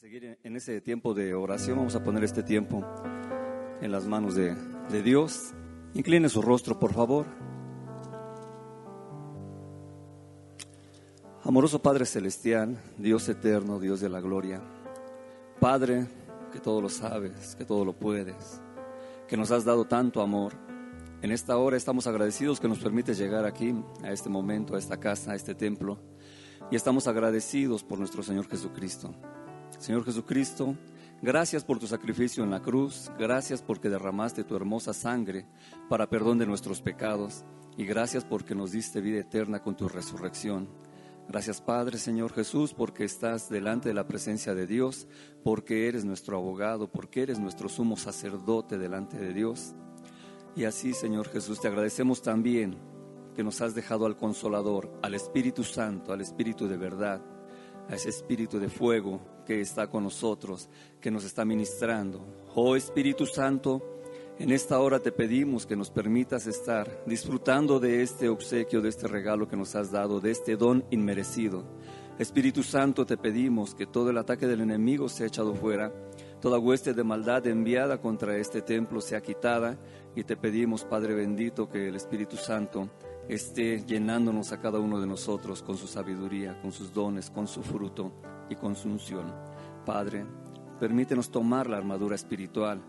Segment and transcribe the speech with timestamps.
[0.00, 2.82] seguir en ese tiempo de oración, vamos a poner este tiempo
[3.82, 4.54] en las manos de,
[4.88, 5.52] de Dios.
[5.92, 7.26] Incline su rostro, por favor.
[11.44, 14.62] Amoroso Padre Celestial, Dios eterno, Dios de la gloria.
[15.60, 16.06] Padre,
[16.50, 18.62] que todo lo sabes, que todo lo puedes,
[19.28, 20.54] que nos has dado tanto amor.
[21.20, 24.98] En esta hora estamos agradecidos que nos permites llegar aquí, a este momento, a esta
[24.98, 25.98] casa, a este templo.
[26.70, 29.14] Y estamos agradecidos por nuestro Señor Jesucristo.
[29.80, 30.76] Señor Jesucristo,
[31.22, 35.46] gracias por tu sacrificio en la cruz, gracias porque derramaste tu hermosa sangre
[35.88, 37.46] para perdón de nuestros pecados
[37.78, 40.68] y gracias porque nos diste vida eterna con tu resurrección.
[41.30, 45.08] Gracias Padre, Señor Jesús, porque estás delante de la presencia de Dios,
[45.42, 49.74] porque eres nuestro abogado, porque eres nuestro sumo sacerdote delante de Dios.
[50.56, 52.76] Y así, Señor Jesús, te agradecemos también
[53.34, 57.22] que nos has dejado al Consolador, al Espíritu Santo, al Espíritu de verdad,
[57.88, 60.68] a ese Espíritu de fuego que está con nosotros,
[61.00, 62.24] que nos está ministrando.
[62.54, 63.82] Oh Espíritu Santo,
[64.38, 69.08] en esta hora te pedimos que nos permitas estar disfrutando de este obsequio, de este
[69.08, 71.64] regalo que nos has dado, de este don inmerecido.
[72.16, 75.92] Espíritu Santo, te pedimos que todo el ataque del enemigo sea echado fuera,
[76.40, 79.80] toda hueste de maldad enviada contra este templo sea quitada
[80.14, 82.88] y te pedimos, Padre bendito, que el Espíritu Santo
[83.28, 87.64] esté llenándonos a cada uno de nosotros con su sabiduría, con sus dones, con su
[87.64, 88.12] fruto
[88.50, 89.49] y con su unción.
[89.84, 90.24] Padre,
[90.78, 92.80] permítenos tomar la armadura espiritual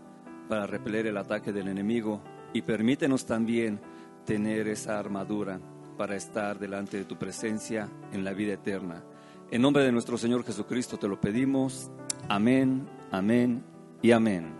[0.48, 2.20] para repeler el ataque del enemigo
[2.52, 3.80] y permítenos también
[4.24, 5.60] tener esa armadura
[5.96, 9.02] para estar delante de tu presencia en la vida eterna.
[9.50, 11.90] En nombre de nuestro Señor Jesucristo te lo pedimos.
[12.28, 13.62] Amén, amén
[14.00, 14.52] y amén.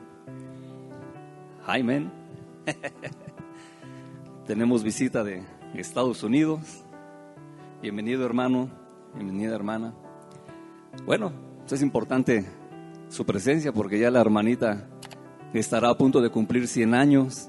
[1.66, 2.10] Amén.
[4.46, 5.42] Tenemos visita de
[5.74, 6.84] Estados Unidos.
[7.80, 8.68] Bienvenido hermano,
[9.14, 9.94] bienvenida hermana.
[11.06, 11.32] Bueno,
[11.70, 12.46] es importante
[13.08, 14.88] su presencia porque ya la hermanita
[15.54, 17.48] estará a punto de cumplir 100 años.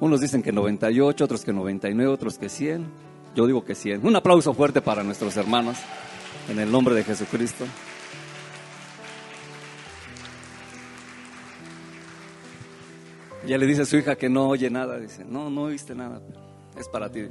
[0.00, 2.86] Unos dicen que 98, otros que 99, otros que 100.
[3.34, 4.06] Yo digo que 100.
[4.06, 5.76] Un aplauso fuerte para nuestros hermanos
[6.48, 7.64] en el nombre de Jesucristo.
[13.46, 14.98] Ya le dice a su hija que no oye nada.
[14.98, 16.20] Dice, no, no oíste nada.
[16.78, 17.20] Es para ti.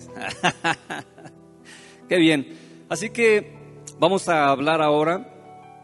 [2.10, 2.58] Qué bien.
[2.88, 3.54] Así que
[4.00, 5.35] vamos a hablar ahora.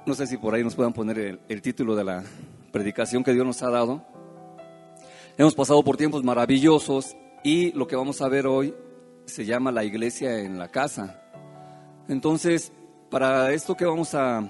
[0.04, 2.24] No sé si por ahí nos puedan poner el, título de la
[2.72, 4.04] predicación que Dios nos ha dado.
[5.38, 8.74] Hemos pasado por tiempos maravillosos y lo que vamos a ver hoy
[9.26, 11.22] se llama la iglesia en la casa.
[12.08, 12.72] Entonces,
[13.12, 14.50] para esto que vamos a,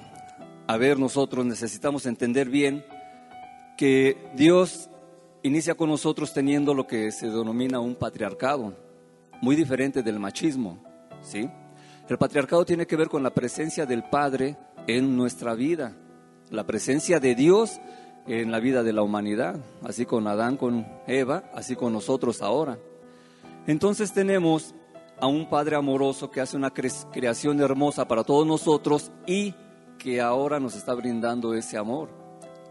[0.68, 2.86] a ver nosotros necesitamos entender bien
[3.78, 4.90] que Dios
[5.44, 8.74] inicia con nosotros teniendo lo que se denomina un patriarcado,
[9.42, 10.82] muy diferente del machismo,
[11.22, 11.50] ¿sí?
[12.08, 14.58] El patriarcado tiene que ver con la presencia del Padre
[14.88, 15.94] en nuestra vida,
[16.50, 17.80] la presencia de Dios
[18.28, 22.78] en la vida de la humanidad, así con Adán, con Eva, así con nosotros ahora.
[23.68, 24.74] Entonces tenemos
[25.20, 29.54] a un Padre amoroso que hace una creación hermosa para todos nosotros y
[29.98, 32.10] que ahora nos está brindando ese amor.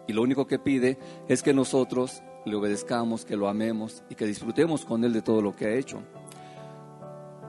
[0.09, 0.99] Y lo único que pide
[1.29, 5.41] es que nosotros le obedezcamos, que lo amemos y que disfrutemos con Él de todo
[5.41, 6.03] lo que ha hecho.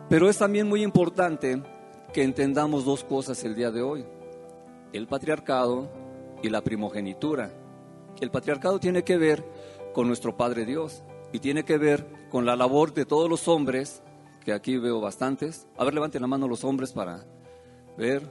[0.10, 1.64] Pero es también muy importante
[2.14, 4.06] que entendamos dos cosas el día de hoy,
[4.94, 5.90] el patriarcado
[6.44, 7.54] y la primogenitura.
[8.20, 9.44] El patriarcado tiene que ver
[9.94, 14.02] con nuestro Padre Dios y tiene que ver con la labor de todos los hombres,
[14.44, 15.68] que aquí veo bastantes.
[15.78, 17.26] A ver, levanten la mano los hombres para
[17.98, 18.28] ver.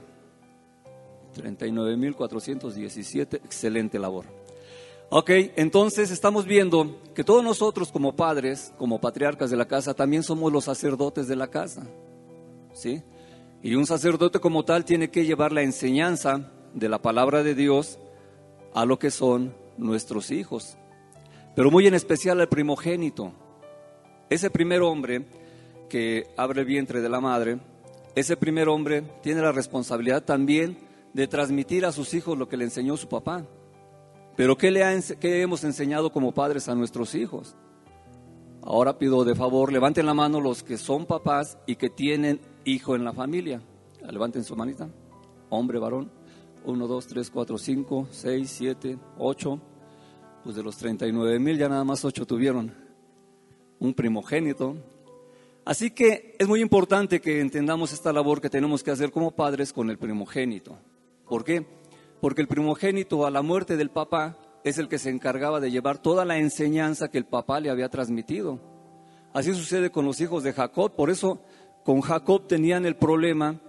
[1.35, 4.25] 39.417, excelente labor.
[5.09, 10.23] Ok, entonces estamos viendo que todos nosotros como padres, como patriarcas de la casa, también
[10.23, 11.85] somos los sacerdotes de la casa.
[12.73, 13.03] ¿Sí?
[13.63, 17.99] Y un sacerdote como tal tiene que llevar la enseñanza de la palabra de Dios
[18.73, 20.77] a lo que son nuestros hijos,
[21.55, 23.33] pero muy en especial al primogénito.
[24.29, 25.25] Ese primer hombre
[25.89, 27.59] que abre el vientre de la madre,
[28.15, 30.77] ese primer hombre tiene la responsabilidad también
[31.13, 33.45] de transmitir a sus hijos lo que le enseñó su papá.
[34.35, 37.55] Pero ¿qué, le hemos enseñado como padres a nuestros hijos?
[38.63, 42.95] Ahora pido de favor, levanten la mano los que son papás y que tienen hijo
[42.95, 43.61] en la familia.
[44.09, 44.89] Levanten su manita.
[45.49, 46.11] Hombre, varón.
[46.65, 49.59] Uno, dos, tres, cuatro, cinco, seis, siete, ocho.
[50.43, 52.73] Pues de los 39 mil ya nada más ocho tuvieron
[53.79, 54.75] un primogénito.
[55.65, 59.71] Así que es muy importante que entendamos esta labor que tenemos que hacer como padres
[59.71, 60.77] con el primogénito.
[61.27, 61.65] ¿Por qué?
[62.21, 65.97] porque el primogénito a la muerte del papá es el que se encargaba de llevar
[65.97, 68.59] toda la enseñanza que el papá le había transmitido.
[69.33, 71.41] Así sucede con los hijos de Jacob, por eso
[71.83, 73.59] con Jacob tenían el problema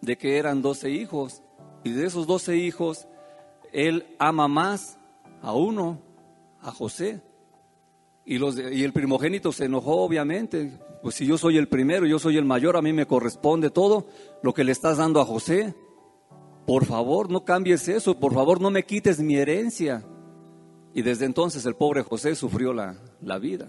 [0.00, 1.42] de que eran doce hijos,
[1.84, 3.06] y de esos doce hijos,
[3.72, 4.98] él ama más
[5.42, 6.00] a uno,
[6.60, 7.22] a José.
[8.24, 10.78] Y, los, y el primogénito se enojó, obviamente.
[11.02, 14.06] Pues si yo soy el primero, yo soy el mayor, a mí me corresponde todo
[14.42, 15.74] lo que le estás dando a José.
[16.66, 20.04] Por favor, no cambies eso, por favor, no me quites mi herencia.
[20.92, 23.68] Y desde entonces el pobre José sufrió la, la vida.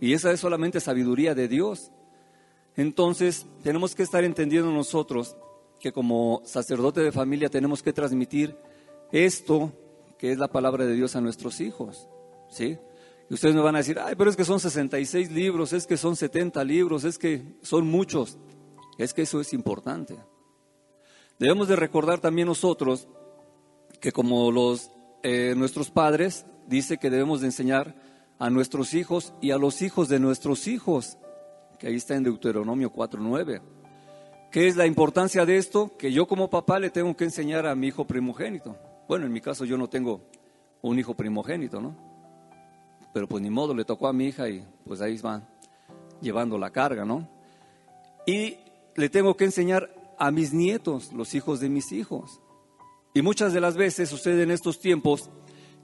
[0.00, 1.92] Y esa es solamente sabiduría de Dios.
[2.76, 5.36] Entonces, tenemos que estar entendiendo nosotros
[5.80, 8.56] que como sacerdote de familia tenemos que transmitir
[9.12, 9.72] esto
[10.18, 12.08] que es la palabra de Dios a nuestros hijos.
[12.48, 12.78] ¿Sí?
[13.28, 15.96] Y ustedes me van a decir, ay, pero es que son 66 libros, es que
[15.96, 18.38] son 70 libros, es que son muchos.
[18.98, 20.16] Es que eso es importante.
[21.38, 23.08] Debemos de recordar también nosotros
[24.00, 24.90] que como los,
[25.22, 27.96] eh, nuestros padres, dice que debemos de enseñar
[28.38, 31.18] a nuestros hijos y a los hijos de nuestros hijos,
[31.78, 33.60] que ahí está en Deuteronomio 4.9.
[34.50, 35.96] ¿Qué es la importancia de esto?
[35.96, 38.76] Que yo como papá le tengo que enseñar a mi hijo primogénito.
[39.08, 40.22] Bueno, en mi caso yo no tengo
[40.82, 41.96] un hijo primogénito, ¿no?
[43.12, 45.42] Pero pues ni modo, le tocó a mi hija y pues ahí va
[46.20, 47.28] llevando la carga, ¿no?
[48.26, 48.56] Y
[48.94, 52.40] le tengo que enseñar a mis nietos, los hijos de mis hijos.
[53.14, 55.30] Y muchas de las veces sucede en estos tiempos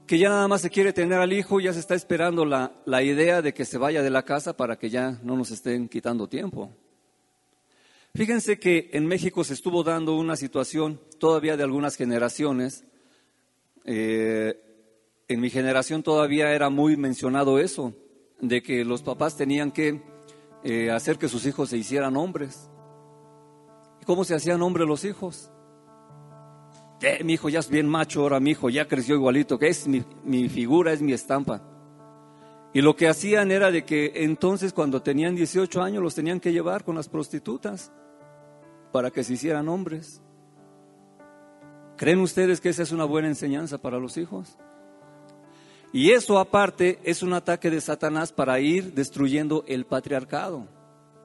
[0.07, 3.03] que ya nada más se quiere tener al hijo, ya se está esperando la, la
[3.03, 6.27] idea de que se vaya de la casa para que ya no nos estén quitando
[6.27, 6.71] tiempo.
[8.15, 12.85] Fíjense que en México se estuvo dando una situación todavía de algunas generaciones
[13.85, 14.57] eh,
[15.27, 17.93] en mi generación todavía era muy mencionado eso,
[18.39, 20.01] de que los papás tenían que
[20.63, 22.69] eh, hacer que sus hijos se hicieran hombres.
[24.01, 25.49] ¿Y cómo se hacían hombres los hijos?
[27.03, 29.89] Eh, mi hijo ya es bien macho, ahora mi hijo ya creció igualito, que es
[29.89, 31.61] mi, mi figura, es mi estampa.
[32.73, 36.53] Y lo que hacían era de que entonces cuando tenían 18 años los tenían que
[36.53, 37.91] llevar con las prostitutas
[38.93, 40.21] para que se hicieran hombres.
[41.97, 44.57] ¿Creen ustedes que esa es una buena enseñanza para los hijos?
[45.91, 50.67] Y eso aparte es un ataque de Satanás para ir destruyendo el patriarcado.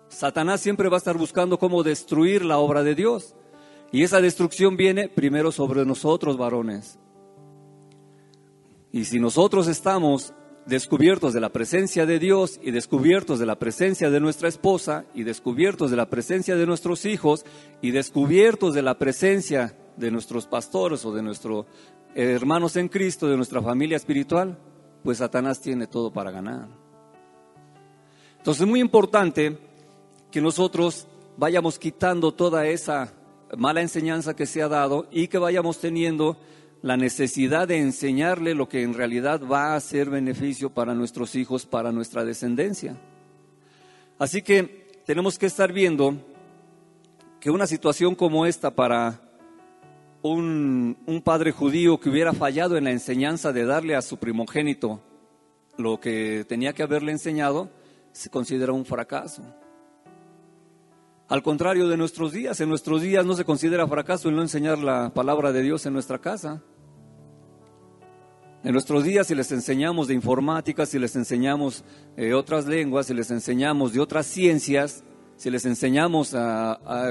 [0.09, 3.37] Satanás siempre va a estar buscando cómo destruir la obra de Dios.
[3.90, 6.99] Y esa destrucción viene primero sobre nosotros, varones.
[8.93, 10.35] Y si nosotros estamos
[10.67, 15.23] descubiertos de la presencia de Dios y descubiertos de la presencia de nuestra esposa y
[15.23, 17.46] descubiertos de la presencia de nuestros hijos
[17.81, 21.64] y descubiertos de la presencia de nuestros pastores o de nuestros
[22.14, 24.58] hermanos en Cristo, de nuestra familia espiritual,
[25.02, 26.69] pues Satanás tiene todo para ganar.
[28.37, 29.58] Entonces es muy importante
[30.31, 31.06] que nosotros
[31.38, 33.12] vayamos quitando toda esa
[33.56, 36.37] mala enseñanza que se ha dado y que vayamos teniendo
[36.83, 41.67] la necesidad de enseñarle lo que en realidad va a ser beneficio para nuestros hijos,
[41.67, 42.97] para nuestra descendencia.
[44.19, 46.15] Así que tenemos que estar viendo
[47.41, 49.21] que una situación como esta para
[50.23, 55.00] un, padre judío que hubiera fallado en la enseñanza de darle a su primogénito
[55.77, 57.71] lo que tenía que haberle enseñado,
[58.12, 59.43] se considera un fracaso.
[61.29, 64.79] Al contrario de nuestros días, en nuestros días no se considera fracaso el no enseñar
[64.79, 66.63] la palabra de Dios en nuestra casa.
[68.65, 71.85] En nuestros días, si les enseñamos de informática, si les enseñamos
[72.17, 75.05] eh, otras lenguas, si les enseñamos de otras ciencias,
[75.37, 76.35] si les enseñamos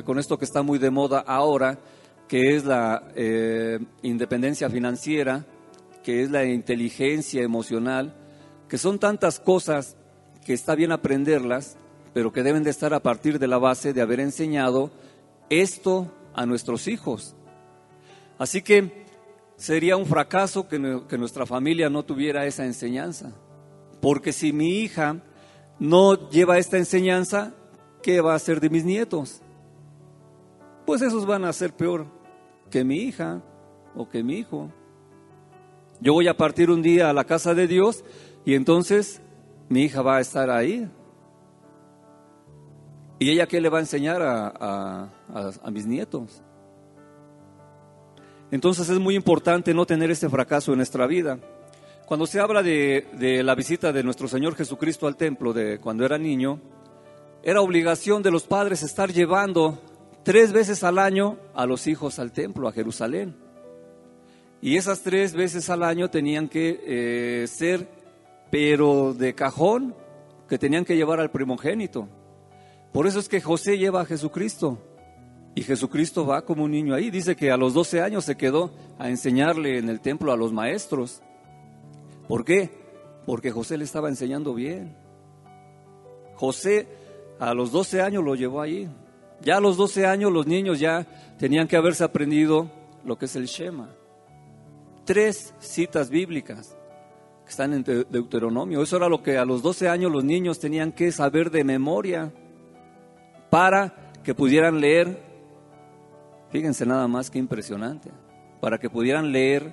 [0.04, 1.80] con esto que está muy de moda ahora,
[2.28, 5.46] que es la eh, independencia financiera,
[6.04, 8.16] que es la inteligencia emocional,
[8.68, 9.96] que son tantas cosas
[10.44, 11.78] que está bien aprenderlas,
[12.18, 14.90] pero que deben de estar a partir de la base de haber enseñado
[15.52, 17.36] esto a nuestros hijos.
[18.40, 19.06] Así que
[19.56, 23.34] sería un fracaso que, que nuestra familia no tuviera esa enseñanza,
[24.02, 25.22] porque si mi hija
[25.78, 27.54] no lleva esta enseñanza,
[28.02, 29.44] ¿qué va a hacer de mis nietos?
[30.88, 32.08] Pues esos van a ser peor
[32.72, 33.44] que mi hija
[33.96, 34.72] o que mi hijo.
[36.02, 38.04] Yo voy a partir un día a la casa de Dios
[38.44, 39.22] y entonces
[39.70, 40.90] mi hija va a estar ahí.
[43.20, 45.10] ¿Y ella qué le va a enseñar a,
[45.72, 46.42] mis nietos?
[48.52, 51.40] Entonces es muy importante no tener este fracaso en nuestra vida.
[52.06, 56.06] Cuando se habla de, de, la visita de nuestro Señor Jesucristo al templo de cuando
[56.06, 56.62] era niño,
[57.44, 59.82] era obligación de los padres estar llevando
[60.24, 63.36] tres veces al año a los hijos al templo, a Jerusalén.
[64.62, 67.88] Y esas tres veces al año tenían que eh, ser,
[68.52, 69.96] pero de cajón,
[70.48, 72.08] que tenían que llevar al primogénito.
[72.98, 74.80] Por eso es que José lleva a Jesucristo.
[75.54, 77.12] Y Jesucristo va como un niño ahí.
[77.12, 80.52] Dice que a los 12 años se quedó a enseñarle en el templo a los
[80.52, 81.22] maestros.
[82.28, 82.72] ¿Por qué?
[83.28, 84.98] Porque José le estaba enseñando bien.
[86.34, 86.88] José
[87.38, 88.90] a los 12 años lo llevó ahí.
[89.42, 91.06] Ya a los 12 años los niños ya
[91.38, 92.72] tenían que haberse aprendido
[93.06, 93.92] lo que es el Shema.
[95.06, 96.76] tres citas bíblicas
[97.46, 98.82] que están en Deuteronomio.
[98.82, 102.34] Eso era lo que a los 12 años los niños tenían que saber de memoria
[103.50, 105.22] para que pudieran leer.
[106.52, 108.12] Fíjense nada más que impresionante.
[108.60, 109.72] Para que pudieran leer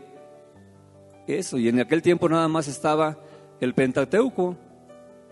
[1.26, 1.58] eso.
[1.58, 3.18] Y en aquel tiempo nada más estaba
[3.60, 4.56] el Pentateuco.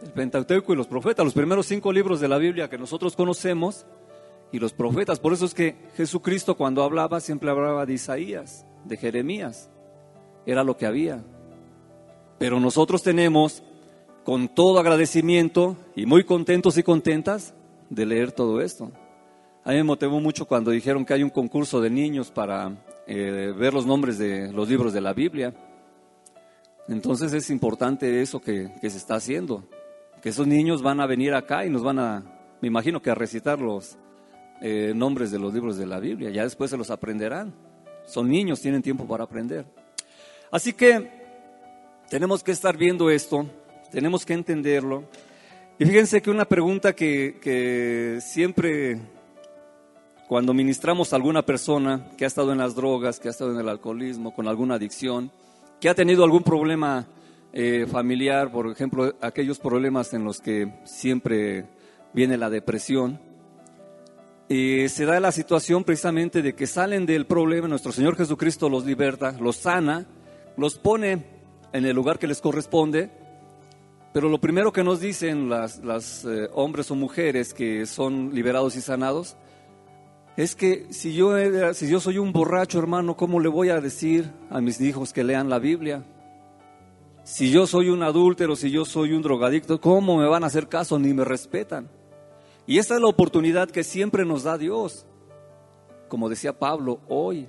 [0.03, 3.87] El Pentateuco y los profetas, los primeros cinco libros de la Biblia que nosotros conocemos
[4.51, 5.21] y los profetas.
[5.21, 9.71] Por eso es que Jesucristo cuando hablaba siempre hablaba de Isaías, de Jeremías.
[10.45, 11.23] Era lo que había.
[12.39, 13.63] Pero nosotros tenemos,
[14.25, 17.55] con todo agradecimiento y muy contentos y contentas,
[17.93, 18.91] de leer todo esto.
[19.65, 22.73] A mí me motivó mucho cuando dijeron que hay un concurso de niños para
[23.07, 25.55] eh, ver los nombres de los libros de la Biblia.
[26.89, 29.65] Entonces es importante eso que, se está haciendo,
[30.23, 32.25] que esos niños van a venir acá y nos van a,
[32.61, 33.99] me imagino que a recitar los
[34.63, 37.53] eh, nombres de los libros de la Biblia, ya después se los aprenderán.
[38.07, 39.65] Son niños, tienen tiempo para aprender.
[40.51, 41.09] Así que
[42.09, 43.47] tenemos que estar viendo esto,
[43.93, 45.05] tenemos que entenderlo.
[45.83, 49.01] Y fíjense que una pregunta que, siempre
[50.29, 53.59] cuando ministramos a alguna persona que ha estado en las drogas, que ha estado en
[53.59, 55.33] el alcoholismo, con alguna adicción,
[55.81, 57.09] que ha tenido algún problema
[57.53, 61.67] eh, familiar, por ejemplo, aquellos problemas en los que siempre
[62.12, 63.19] viene la depresión,
[64.49, 68.85] y se da la situación precisamente de que salen del problema, nuestro Señor Jesucristo los
[68.85, 70.07] liberta, los sana,
[70.57, 71.25] los pone
[71.73, 73.22] en el lugar que les corresponde.
[74.12, 78.83] Pero lo primero que nos dicen las, eh, hombres o mujeres que son liberados y
[78.83, 79.37] sanados
[80.37, 81.35] es que si yo,
[81.75, 85.25] si yo soy un borracho, hermano, ¿cómo le voy a decir a mis hijos que
[85.25, 86.04] lean la Biblia?
[87.25, 90.69] Si yo soy un adúltero, si yo soy un drogadicto, ¿cómo me van a hacer
[90.69, 90.99] caso?
[90.99, 91.88] Ni me respetan.
[92.66, 95.07] Y esa es la oportunidad que siempre nos da Dios.
[96.09, 97.49] Como decía Pablo, hoy,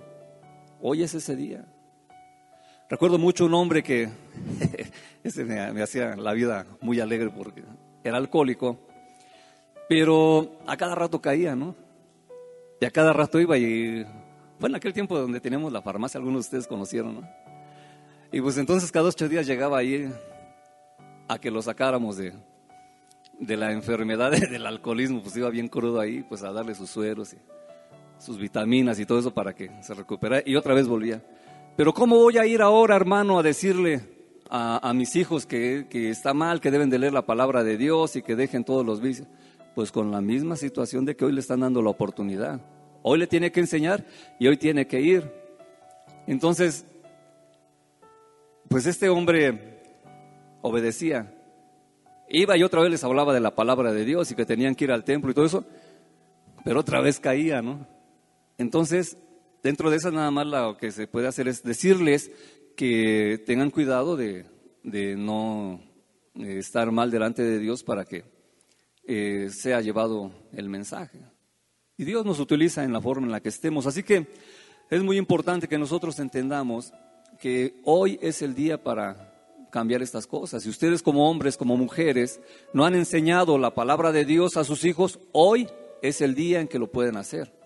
[0.82, 1.73] hoy es ese día.
[2.94, 4.08] Recuerdo mucho un hombre que
[5.24, 7.64] ese me, hacía la vida muy alegre porque
[8.04, 8.78] era alcohólico,
[9.90, 11.76] pero a cada rato caía, ¿no?
[12.80, 14.06] Y a cada rato iba y,
[14.60, 17.30] bueno, aquel tiempo donde teníamos la farmacia, algunos de ustedes conocieron, ¿no?
[18.32, 20.08] Y pues entonces cada ocho días llegaba ahí
[21.28, 22.32] a que lo sacáramos de,
[23.40, 27.34] de la enfermedad del alcoholismo, pues iba bien crudo ahí, pues a darle sus sueros
[27.34, 27.38] y
[28.20, 31.24] sus vitaminas y todo eso para que se recuperara y otra vez volvía.
[31.76, 34.02] Pero ¿cómo voy a ir ahora, hermano, a decirle
[34.50, 38.22] a, mis hijos que, está mal, que deben de leer la palabra de Dios y
[38.22, 39.28] que dejen todos los vicios?
[39.74, 42.62] Pues con la misma situación de que hoy le están dando la oportunidad.
[43.02, 44.06] Hoy le tiene que enseñar
[44.40, 45.32] y hoy tiene que ir.
[46.28, 46.86] Entonces,
[48.68, 49.82] pues este hombre
[50.62, 51.34] obedecía.
[52.30, 54.86] Iba y otra vez les hablaba de la palabra de Dios y que tenían que
[54.86, 55.66] ir al templo y todo eso,
[56.64, 57.88] pero otra vez caía, ¿no?
[58.60, 59.18] Entonces,
[59.64, 62.30] Dentro de eso nada más lo que se puede hacer es decirles
[62.76, 64.46] que tengan cuidado de,
[64.84, 65.80] no
[66.36, 68.26] eh, estar mal delante de Dios para que
[69.08, 71.20] eh, sea llevado el mensaje.
[71.98, 73.88] Y Dios nos utiliza en la forma en la que estemos.
[73.88, 74.28] Así que
[74.90, 76.92] es muy importante que nosotros entendamos
[77.40, 79.34] que hoy es el día para
[79.72, 80.64] cambiar estas cosas.
[80.64, 82.42] Si ustedes como hombres, como mujeres,
[82.74, 85.70] no han enseñado la palabra de Dios a sus hijos, hoy
[86.02, 87.63] es el día en que lo pueden hacer.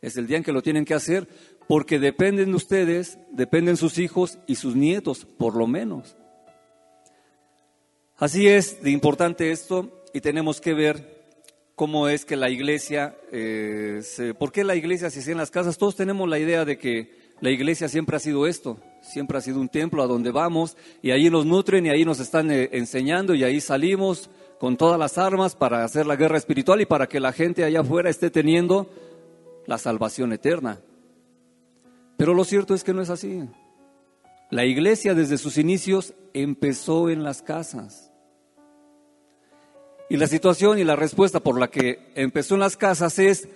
[0.00, 1.28] Es el día en que lo tienen que hacer
[1.66, 6.16] porque dependen de ustedes, dependen sus hijos y sus nietos, por lo menos.
[8.16, 11.18] Así es de importante esto y tenemos que ver
[11.74, 14.02] cómo es que la iglesia, eh,
[14.38, 15.78] ¿por qué la iglesia se hace en las casas?
[15.78, 19.60] Todos tenemos la idea de que la iglesia siempre ha sido esto, siempre ha sido
[19.60, 23.34] un templo a donde vamos y ahí nos nutren y ahí nos están eh, enseñando
[23.34, 27.20] y ahí salimos con todas las armas para hacer la guerra espiritual y para que
[27.20, 28.90] la gente allá afuera esté teniendo
[29.68, 30.80] la salvación eterna.
[32.16, 33.46] Pero lo cierto es que no es así.
[34.50, 38.10] La iglesia desde sus inicios empezó en las casas.
[40.08, 43.46] Y la situación y la respuesta por la que empezó en las casas es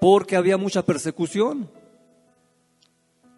[0.00, 1.70] porque había mucha persecución.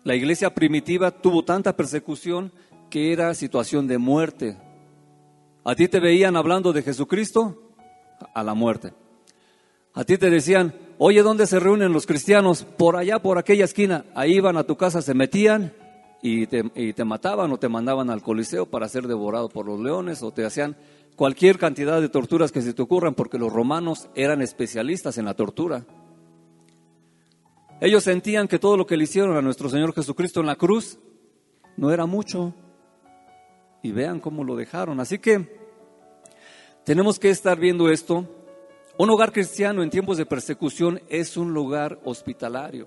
[0.05, 2.53] La iglesia primitiva tuvo tanta persecución
[2.91, 4.57] que era situación de muerte.
[5.65, 7.73] A ti te veían hablando de Jesucristo
[8.33, 8.95] a la muerte.
[9.95, 12.63] A ti te decían, Oye, ¿dónde se reúnen los cristianos?
[12.63, 14.05] Por allá, por aquella esquina.
[14.15, 15.73] Ahí iban a tu casa, se metían
[16.21, 20.31] y te, mataban o te mandaban al coliseo para ser devorado por los leones o
[20.31, 20.77] te hacían
[21.17, 25.33] cualquier cantidad de torturas que se te ocurran porque los romanos eran especialistas en la
[25.33, 25.87] tortura.
[27.81, 30.99] Ellos sentían que todo lo que le hicieron a nuestro Señor Jesucristo en la cruz
[31.79, 32.53] no era mucho.
[33.83, 35.01] Y vean cómo lo dejaron.
[35.01, 35.49] Así que
[36.85, 38.29] tenemos que estar viendo esto
[39.03, 42.87] un hogar cristiano en tiempos de persecución es un lugar hospitalario.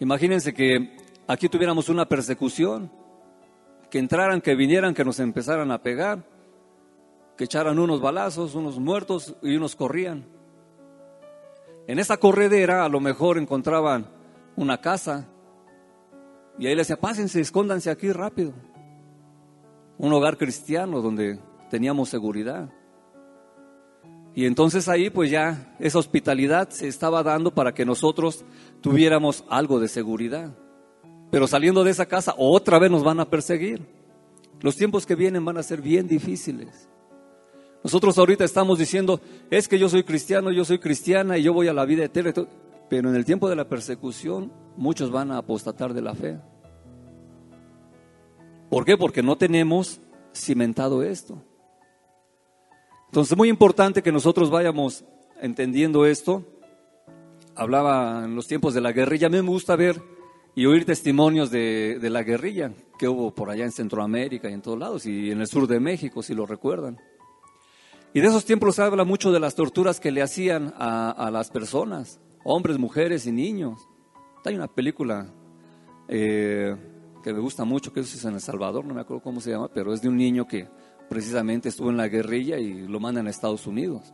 [0.00, 0.96] Imagínense que
[1.28, 2.90] aquí tuviéramos una persecución,
[3.92, 6.24] que entraran, que vinieran, que nos empezaran a pegar,
[7.36, 10.24] que echaran unos balazos, unos muertos y unos corrían.
[11.86, 14.08] En esa corredera a lo mejor encontraban
[14.56, 15.28] una casa
[16.58, 18.54] y ahí les decía, pásense, escóndanse aquí rápido.
[19.98, 21.38] Un hogar cristiano donde
[21.70, 22.68] teníamos seguridad.
[24.34, 28.44] Y entonces ahí pues ya esa hospitalidad se estaba dando para que nosotros
[28.80, 30.52] tuviéramos algo de seguridad.
[31.30, 33.86] Pero saliendo de esa casa otra vez nos van a perseguir.
[34.60, 36.88] Los tiempos que vienen van a ser bien difíciles.
[37.84, 41.68] Nosotros ahorita estamos diciendo, es que yo soy cristiano, yo soy cristiana y yo voy
[41.68, 42.32] a la vida eterna.
[42.88, 46.38] Pero en el tiempo de la persecución muchos van a apostatar de la fe.
[48.70, 48.96] ¿Por qué?
[48.96, 50.00] Porque no tenemos
[50.34, 51.40] cimentado esto.
[53.14, 55.04] Entonces es muy importante que nosotros vayamos
[55.40, 56.42] entendiendo esto.
[57.54, 59.28] Hablaba en los tiempos de la guerrilla.
[59.28, 60.02] A mí me gusta ver
[60.56, 64.62] y oír testimonios de, de, la guerrilla que hubo por allá en Centroamérica y en
[64.62, 66.98] todos lados, y en el sur de México, si lo recuerdan.
[68.12, 71.30] Y de esos tiempos se habla mucho de las torturas que le hacían a, a
[71.30, 73.78] las personas, hombres, mujeres y niños.
[74.44, 75.28] Hay una película
[76.08, 76.74] eh,
[77.22, 79.70] que me gusta mucho, que es en El Salvador, no me acuerdo cómo se llama,
[79.72, 80.66] pero es de un niño que
[81.08, 84.12] precisamente estuvo en la guerrilla y lo mandan a Estados Unidos.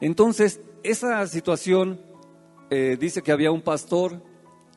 [0.00, 2.00] Entonces, esa situación
[2.70, 4.22] eh, dice que había un pastor,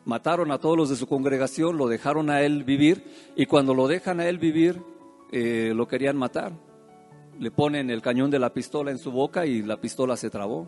[0.05, 3.03] mataron a todos los de su congregación, lo dejaron a él vivir
[3.35, 4.81] y cuando lo dejan a él vivir,
[5.31, 6.53] eh, lo querían matar.
[7.39, 10.67] Le ponen el cañón de la pistola en su boca y la pistola se trabó.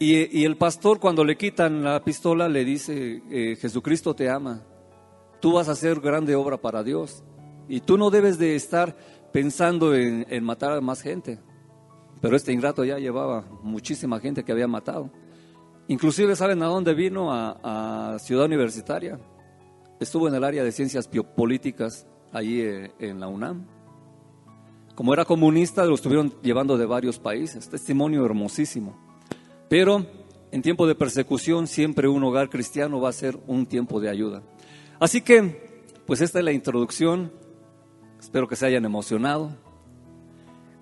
[0.00, 4.62] Y, el pastor cuando le quitan la pistola le dice, eh, Jesucristo te ama,
[5.40, 7.24] tú vas a hacer grande obra para Dios
[7.68, 8.96] y tú no debes de estar
[9.32, 11.38] pensando en, matar a más gente.
[12.20, 15.10] Pero este ingrato ya llevaba muchísima gente que había matado.
[15.86, 17.32] Inclusive, ¿saben a dónde vino?
[17.32, 19.18] A, Ciudad Universitaria.
[20.00, 23.66] Estuvo en el área de ciencias biopolíticas, allí eh, en la UNAM.
[24.94, 27.68] Como era comunista, lo estuvieron llevando de varios países.
[27.68, 28.98] Testimonio hermosísimo.
[29.68, 30.04] Pero
[30.50, 34.42] en tiempo de persecución, siempre un hogar cristiano va a ser un tiempo de ayuda.
[34.98, 37.30] Así que, pues esta es la introducción
[38.20, 39.50] Espero que se hayan emocionado.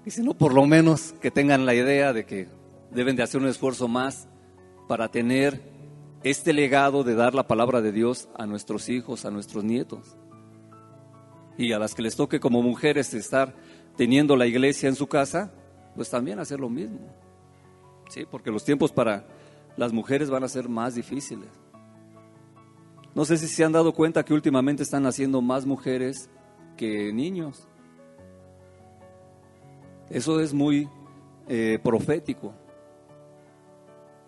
[0.04, 2.48] Y si no, por lo menos que tengan la idea de que
[2.90, 4.28] deben de hacer un esfuerzo más
[4.88, 5.60] para tener
[6.22, 10.16] este legado de dar la palabra de Dios a nuestros hijos, a nuestros nietos.
[11.58, 13.54] Y a las que les toque como mujeres estar
[13.96, 15.52] teniendo la iglesia en su casa,
[15.94, 17.00] pues también hacer lo mismo.
[18.08, 19.26] Sí, porque los tiempos para
[19.76, 21.48] las mujeres van a ser más difíciles.
[23.14, 26.28] No sé si se han dado cuenta que últimamente están haciendo más mujeres
[26.76, 27.66] que niños.
[30.10, 30.88] Eso es muy
[31.48, 32.54] eh, profético.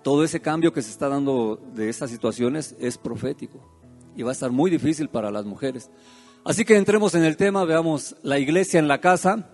[0.02, 3.60] Todo ese cambio que se está dando de estas situaciones es profético
[4.16, 5.90] y va a estar muy difícil para las mujeres.
[6.44, 9.50] Así que entremos en el tema, veamos la iglesia en la casa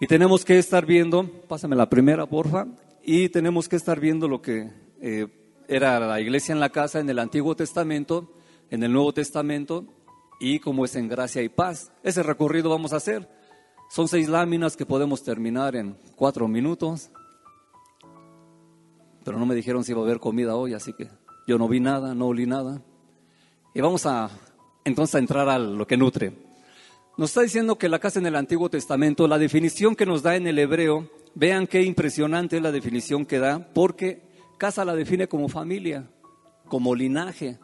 [0.00, 2.66] y tenemos que estar viendo, pásame la primera porfa,
[3.04, 5.26] y tenemos que estar viendo lo que eh,
[5.68, 8.32] era la iglesia en la casa en el Antiguo Testamento,
[8.70, 9.86] en el Nuevo Testamento
[10.42, 11.92] y como es en gracia y paz.
[12.02, 13.28] Ese recorrido vamos a hacer.
[13.88, 17.10] Son seis láminas que podemos terminar en cuatro minutos.
[19.24, 21.08] Pero no me dijeron si iba a haber comida hoy, así que
[21.46, 22.82] yo no vi nada, no olí nada.
[23.72, 24.30] Y vamos a
[24.84, 26.32] entonces a entrar a lo que nutre.
[27.16, 30.34] Nos está diciendo que la casa en el Antiguo Testamento, la definición que nos da
[30.34, 34.22] en el hebreo, vean qué impresionante es la definición que da, porque
[34.58, 36.10] casa la define como familia,
[36.66, 37.60] como linaje,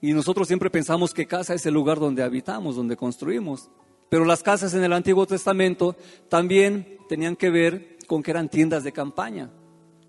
[0.00, 3.70] y nosotros siempre pensamos que casa es el lugar donde habitamos, donde construimos.
[4.08, 5.96] Pero las casas en el Antiguo Testamento
[6.28, 9.50] también tenían que ver con que eran tiendas de campaña,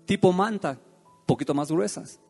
[0.06, 0.78] tipo manta,
[1.26, 2.20] poquito más gruesas.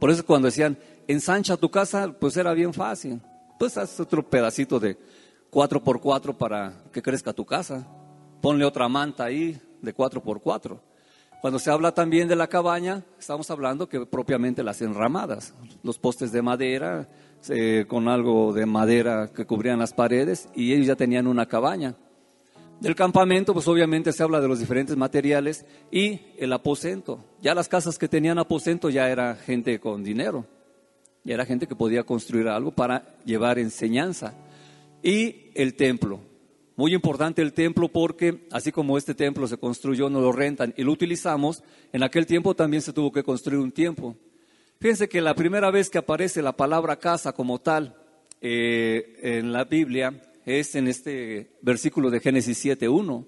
[0.00, 3.20] Por eso cuando decían, ensancha tu casa, pues era bien fácil.
[3.58, 4.98] Pues haz otro pedacito de
[5.50, 7.86] 4 por 4 para que crezca tu casa.
[8.40, 10.89] Ponle otra manta ahí de 4 por 4
[11.40, 16.32] cuando se habla también de la cabaña, estamos hablando que propiamente las enramadas, los postes
[16.32, 17.08] de madera,
[17.88, 21.94] con algo de madera que cubrían las paredes, y ellos ya tenían una cabaña.
[22.80, 27.24] Del campamento, pues obviamente se habla de los diferentes materiales y el aposento.
[27.40, 30.46] Ya las casas que tenían aposento ya era gente con dinero,
[31.24, 34.34] ya era gente que podía construir algo para llevar enseñanza.
[35.02, 36.20] Y el templo,
[36.80, 40.82] muy importante el templo porque así como este templo se construyó, no lo rentan y
[40.82, 41.62] lo utilizamos,
[41.92, 44.16] en aquel tiempo también se tuvo que construir un tiempo.
[44.78, 47.94] Fíjense que la primera vez que aparece la palabra casa como tal
[48.40, 53.26] eh, en la Biblia es en este versículo de Génesis 7.1.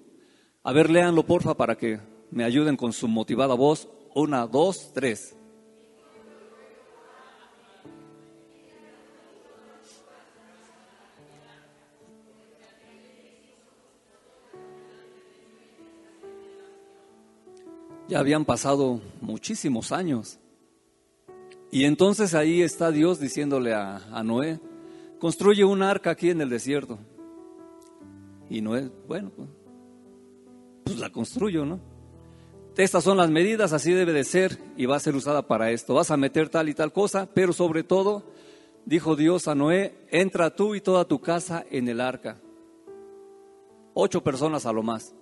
[0.63, 1.99] A ver, léanlo porfa para que
[2.31, 3.87] me ayuden con su motivada voz.
[4.15, 5.35] Una, dos, tres.
[18.15, 20.39] Habían pasado muchísimos años.
[21.71, 24.59] Y entonces ahí está Dios diciéndole a, a Noé,
[25.19, 26.99] construye un arca aquí en el desierto.
[28.49, 29.49] Y Noé, bueno, pues,
[30.83, 31.79] pues la construyo, ¿no?
[32.77, 35.93] Estas son las medidas, así debe de ser y va a ser usada para esto.
[35.93, 38.23] Vas a meter tal y tal cosa, pero sobre todo,
[38.85, 42.41] dijo Dios a Noé, entra tú y toda tu casa en el arca.
[43.93, 45.13] Ocho personas a lo más.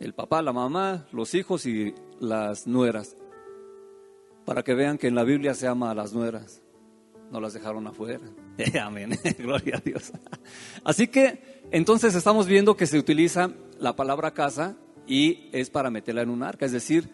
[0.00, 3.16] El papá, la mamá, los hijos y las nueras.
[4.44, 6.62] Para que vean que en la Biblia se ama a las nueras.
[7.32, 8.20] No las dejaron afuera.
[8.82, 9.18] Amén.
[9.38, 10.12] Gloria a Dios.
[10.84, 16.22] Así que entonces estamos viendo que se utiliza la palabra casa y es para meterla
[16.22, 17.10] en un arca, es decir,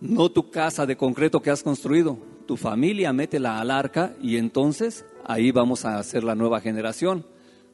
[0.00, 5.04] no tu casa de concreto que has construido, tu familia métela al arca y entonces
[5.24, 7.26] ahí vamos a hacer la nueva generación,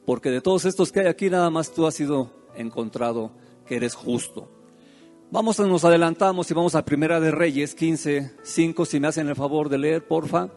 [0.05, 3.31] porque de todos estos que hay aquí nada más tú has sido encontrado
[3.75, 4.49] eres justo.
[5.31, 9.35] Vamos, nos adelantamos y vamos a Primera de Reyes 15, 5, si me hacen el
[9.35, 10.49] favor de leer, porfa.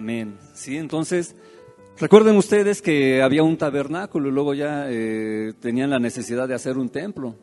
[0.00, 0.38] Amén.
[0.54, 1.36] Sí, entonces,
[1.98, 6.78] recuerden ustedes que había un tabernáculo y luego ya eh, tenían la necesidad de hacer
[6.78, 7.36] un templo.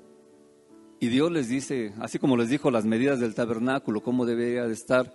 [0.99, 4.73] Y Dios les dice, así como les dijo las medidas del tabernáculo, cómo debía de
[4.73, 5.13] estar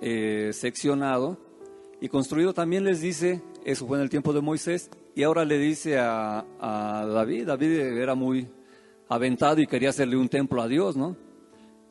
[0.00, 1.36] eh, seccionado
[2.00, 5.58] y construido, también les dice, eso fue en el tiempo de Moisés, y ahora le
[5.58, 8.46] dice a, a David, David era muy
[9.08, 11.16] aventado y quería hacerle un templo a Dios, ¿no?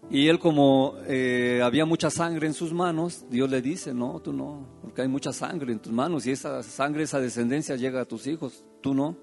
[0.10, 4.34] Y él como eh, había mucha sangre en sus manos, Dios le dice, no, tú
[4.34, 8.06] no, porque hay mucha sangre en tus manos y esa sangre, esa descendencia llega a
[8.06, 9.18] tus hijos, tú no,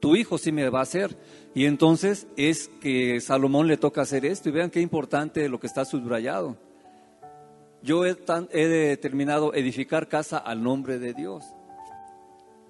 [0.00, 1.16] tu hijo sí me va a hacer.
[1.54, 5.66] Y entonces es que Salomón le toca hacer esto y vean qué importante lo que
[5.66, 6.58] está subrayado.
[7.82, 11.44] Yo he, determinado edificar casa al nombre de Dios.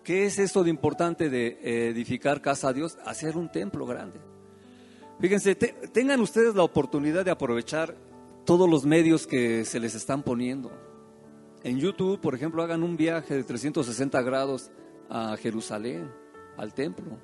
[0.02, 2.98] ¿Qué es eso de importante de edificar casa a Dios?
[3.04, 4.33] Hacer un templo grande.
[5.20, 7.94] Fíjense, tengan ustedes la oportunidad de aprovechar
[8.44, 10.70] todos los medios que se les están poniendo.
[11.62, 14.70] En YouTube, por ejemplo, hagan un viaje de 360 grados
[15.08, 16.10] a Jerusalén,
[16.56, 17.18] al templo.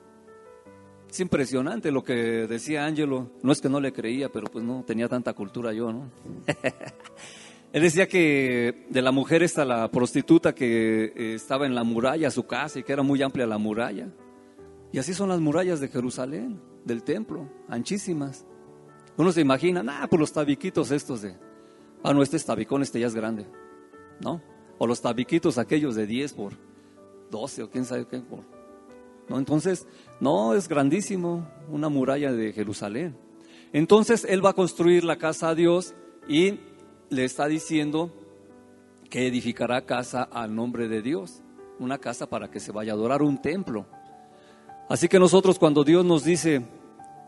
[1.10, 2.14] Es impresionante lo que
[2.46, 3.32] decía Ángelo.
[3.42, 6.10] No es que no le creía, pero pues no tenía tanta cultura yo, ¿no?
[7.72, 12.30] Él decía que de la mujer esta, la prostituta que eh, estaba en la muralla,
[12.30, 14.08] su casa, y que era muy amplia la muralla.
[14.92, 18.44] Y así son las murallas de Jerusalén del templo, anchísimas.
[19.16, 21.36] Uno se imagina, ah, pues los tabiquitos estos de,
[22.02, 23.46] ah, no, este es tabicón, este ya es grande,
[24.20, 24.42] ¿no?
[24.78, 26.52] O los tabiquitos aquellos de 10 por
[27.30, 28.40] 12 o quién sabe qué por.
[29.28, 29.38] ¿No?
[29.38, 29.86] Entonces,
[30.20, 33.16] no, es grandísimo, una muralla de Jerusalén.
[33.72, 35.94] Entonces, él va a construir la casa a Dios
[36.26, 36.58] y
[37.10, 38.12] le está diciendo
[39.08, 41.42] que edificará casa al nombre de Dios,
[41.78, 43.86] una casa para que se vaya a adorar un templo.
[44.90, 46.62] Así que nosotros cuando Dios nos dice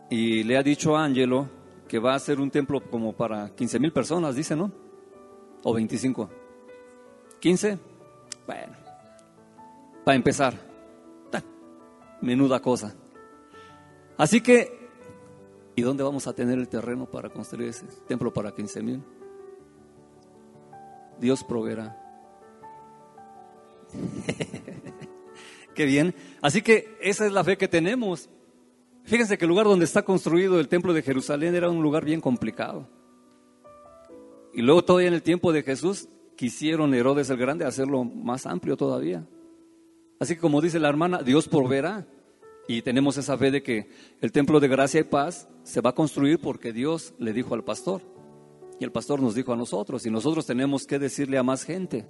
[0.09, 1.47] y le ha dicho a Ángelo
[1.87, 4.69] que va a ser un templo como para 15 mil personas, dice, ¿no?
[5.63, 6.29] O 25.
[7.41, 7.79] ¿15?
[8.45, 8.73] Bueno,
[10.03, 10.53] para empezar,
[12.19, 12.93] menuda cosa.
[14.17, 14.89] Así que,
[15.77, 19.01] ¿y dónde vamos a tener el terreno para construir ese templo para 15 mil?
[21.17, 21.97] Dios proveerá.
[25.73, 26.13] Qué bien.
[26.41, 28.29] Así que esa es la fe que tenemos.
[29.03, 32.21] Fíjense que el lugar donde está construido el templo de Jerusalén era un lugar bien
[32.21, 32.87] complicado.
[34.53, 38.77] Y luego todavía en el tiempo de Jesús quisieron Herodes el Grande hacerlo más amplio
[38.77, 39.25] todavía.
[40.19, 42.07] Así que como dice la hermana, Dios proveerá.
[42.67, 43.89] Y tenemos esa fe de que
[44.21, 47.63] el templo de gracia y paz se va a construir porque Dios le dijo al
[47.63, 48.01] pastor.
[48.79, 50.05] Y el pastor nos dijo a nosotros.
[50.05, 52.07] Y nosotros tenemos que decirle a más gente.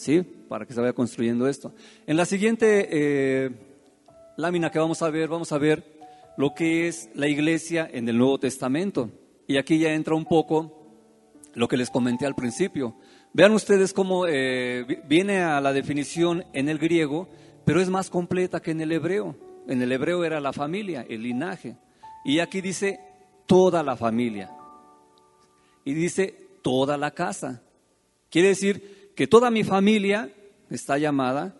[0.00, 0.22] ¿Sí?
[0.48, 1.74] Para que se vaya construyendo esto.
[2.06, 3.50] En la siguiente eh,
[4.36, 5.84] lámina que vamos a ver, vamos a ver
[6.38, 9.10] lo que es la iglesia en el Nuevo Testamento.
[9.46, 10.88] Y aquí ya entra un poco
[11.54, 12.96] lo que les comenté al principio.
[13.34, 17.28] Vean ustedes cómo eh, viene a la definición en el griego,
[17.66, 19.36] pero es más completa que en el hebreo.
[19.68, 21.76] En el hebreo era la familia, el linaje.
[22.24, 23.00] Y aquí dice
[23.46, 24.50] toda la familia.
[25.84, 27.62] Y dice toda la casa.
[28.30, 30.32] Quiere decir que toda mi familia
[30.70, 31.56] está llamada,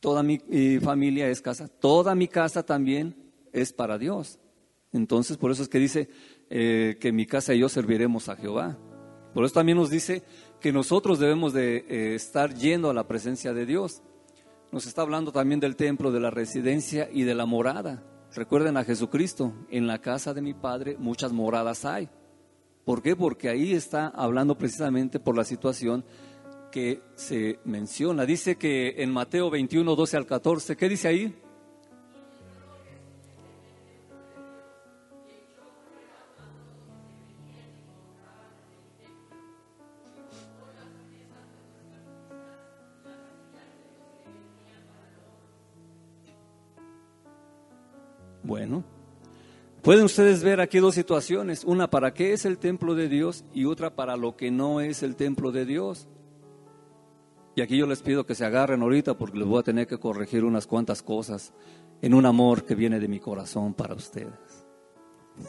[0.00, 0.38] toda mi
[0.80, 3.14] familia es casa, toda mi casa también
[3.52, 4.38] es para Dios.
[4.92, 6.08] Entonces, por eso es que dice
[6.48, 8.76] eh, que mi casa y yo serviremos a Jehová.
[9.34, 10.22] Por eso también nos dice
[10.60, 14.02] que nosotros debemos de eh, estar yendo a la presencia de Dios.
[14.72, 18.04] nos está hablando también del templo, de la residencia y de la morada.
[18.34, 22.08] Recuerden a Jesucristo, en la casa de mi Padre muchas moradas hay.
[22.84, 23.14] ¿Por qué?
[23.14, 26.04] Porque ahí está hablando precisamente por la situación
[26.70, 28.24] que se menciona.
[28.24, 31.34] Dice que en Mateo 21, 12 al 14, ¿qué dice ahí?
[48.42, 48.82] Bueno,
[49.82, 53.64] pueden ustedes ver aquí dos situaciones, una para qué es el templo de Dios y
[53.64, 56.08] otra para lo que no es el templo de Dios.
[57.54, 59.98] Y aquí yo les pido que se agarren ahorita porque les voy a tener que
[59.98, 61.52] corregir unas cuantas cosas
[62.00, 64.30] en un amor que viene de mi corazón para ustedes.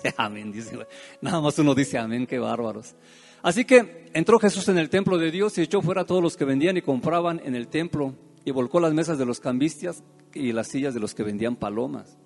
[0.17, 0.77] Amén, dice.
[1.21, 2.95] Nada más uno dice amén, qué bárbaros.
[3.41, 6.37] Así que entró Jesús en el templo de Dios y echó fuera a todos los
[6.37, 8.13] que vendían y compraban en el templo
[8.45, 12.17] y volcó las mesas de los cambistas y las sillas de los que vendían palomas.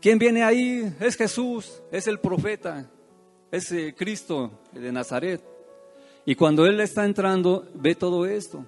[0.00, 0.92] ¿Quién viene ahí?
[1.00, 2.90] Es Jesús, es el profeta,
[3.50, 5.55] es eh, Cristo de Nazaret.
[6.26, 8.66] Y cuando Él está entrando, ve todo esto.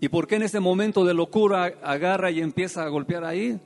[0.00, 3.58] ¿Y por qué en ese momento de locura agarra y empieza a golpear ahí?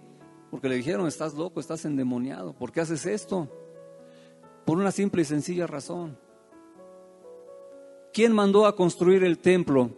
[0.53, 2.53] Porque le dijeron, estás loco, estás endemoniado.
[2.53, 3.49] ¿Por qué haces esto?
[4.65, 6.17] Por una simple y sencilla razón.
[8.13, 9.91] ¿Quién mandó a construir el templo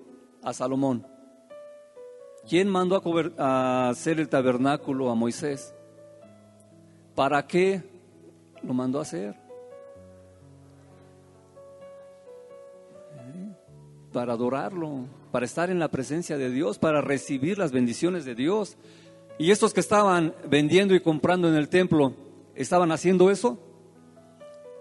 [0.43, 1.07] a Salomón?
[2.49, 3.03] ¿Quién mandó
[3.39, 5.75] a hacer el tabernáculo a Moisés?
[7.15, 7.83] ¿Para qué
[8.63, 9.44] lo mandó a hacer?
[14.15, 18.77] Para adorarlo, para estar en la presencia de Dios, para recibir las bendiciones de Dios.
[19.39, 22.15] Y estos que estaban vendiendo y comprando en el templo,
[22.55, 23.59] ¿estaban haciendo eso?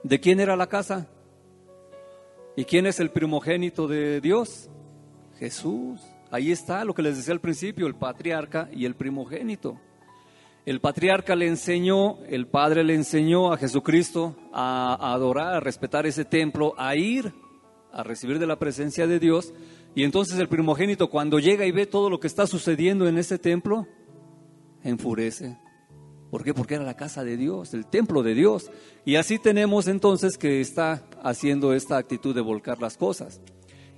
[0.03, 1.07] ¿De quién era la casa?
[2.55, 4.69] ¿Y quién es el primogénito de Dios?
[5.39, 5.99] Jesús.
[6.29, 9.79] Ahí está lo que les decía al principio, el patriarca y el primogénito.
[10.63, 16.23] El patriarca le enseñó, el padre le enseñó a Jesucristo a, adorar, a respetar ese
[16.23, 17.33] templo, a ir
[17.93, 19.53] a recibir de la presencia de Dios.
[19.95, 23.37] Y entonces el primogénito cuando llega y ve todo lo que está sucediendo en ese
[23.37, 23.87] templo,
[24.83, 25.57] enfurece.
[26.31, 26.53] ¿Por qué?
[26.53, 28.71] Porque era la casa de Dios, el templo de Dios.
[29.05, 33.39] Y así tenemos entonces que está haciendo esta actitud de volcar las cosas.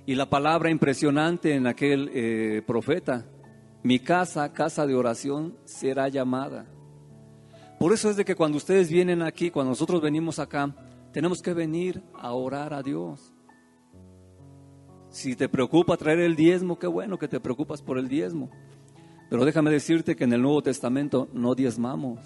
[0.04, 3.24] Y la palabra impresionante en aquel eh, profeta,
[3.82, 6.66] mi casa, casa de oración, será llamada.
[7.80, 10.74] Por eso es de que cuando ustedes vienen aquí, cuando nosotros venimos acá,
[11.12, 13.35] tenemos que venir a orar a Dios.
[15.16, 18.50] Si te preocupa traer el diezmo, qué bueno que te preocupas por el diezmo.
[19.30, 22.20] Pero déjame decirte que en el Nuevo Testamento no diezmamos.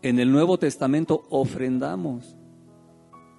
[0.00, 2.36] En el Nuevo Testamento ofrendamos.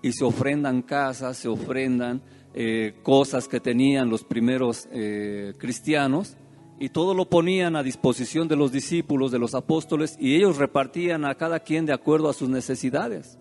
[0.04, 2.21] Y se ofrendan casas, se ofrendan
[2.54, 6.36] eh, cosas que tenían los primeros eh, cristianos
[6.82, 11.24] y todo lo ponían a disposición de los discípulos, de los apóstoles, y ellos repartían
[11.24, 13.39] a cada quien de acuerdo a sus necesidades.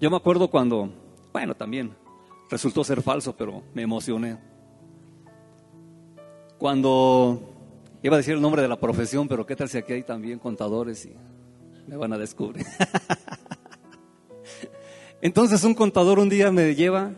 [0.00, 1.05] Yo me acuerdo cuando,
[1.36, 1.94] bueno, también
[2.48, 4.38] resultó ser falso, pero me emocioné.
[6.56, 7.52] Cuando
[8.02, 10.38] iba a decir el nombre de la profesión, pero qué tal si aquí hay también
[10.38, 11.12] contadores y
[11.86, 12.64] me van a descubrir.
[15.20, 17.12] Entonces un contador un día me lleva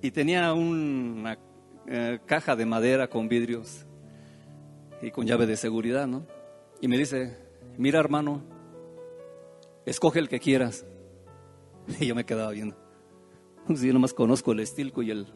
[0.00, 1.36] y tenía una
[1.88, 3.84] eh, caja de madera con vidrios
[5.02, 6.24] y con llave de seguridad, ¿no?
[6.80, 7.36] Y me dice,
[7.78, 8.44] mira hermano,
[9.86, 10.86] escoge el que quieras.
[11.98, 12.83] Y yo me quedaba viendo.
[13.66, 15.26] Pues yo nomás conozco el Estilco y el...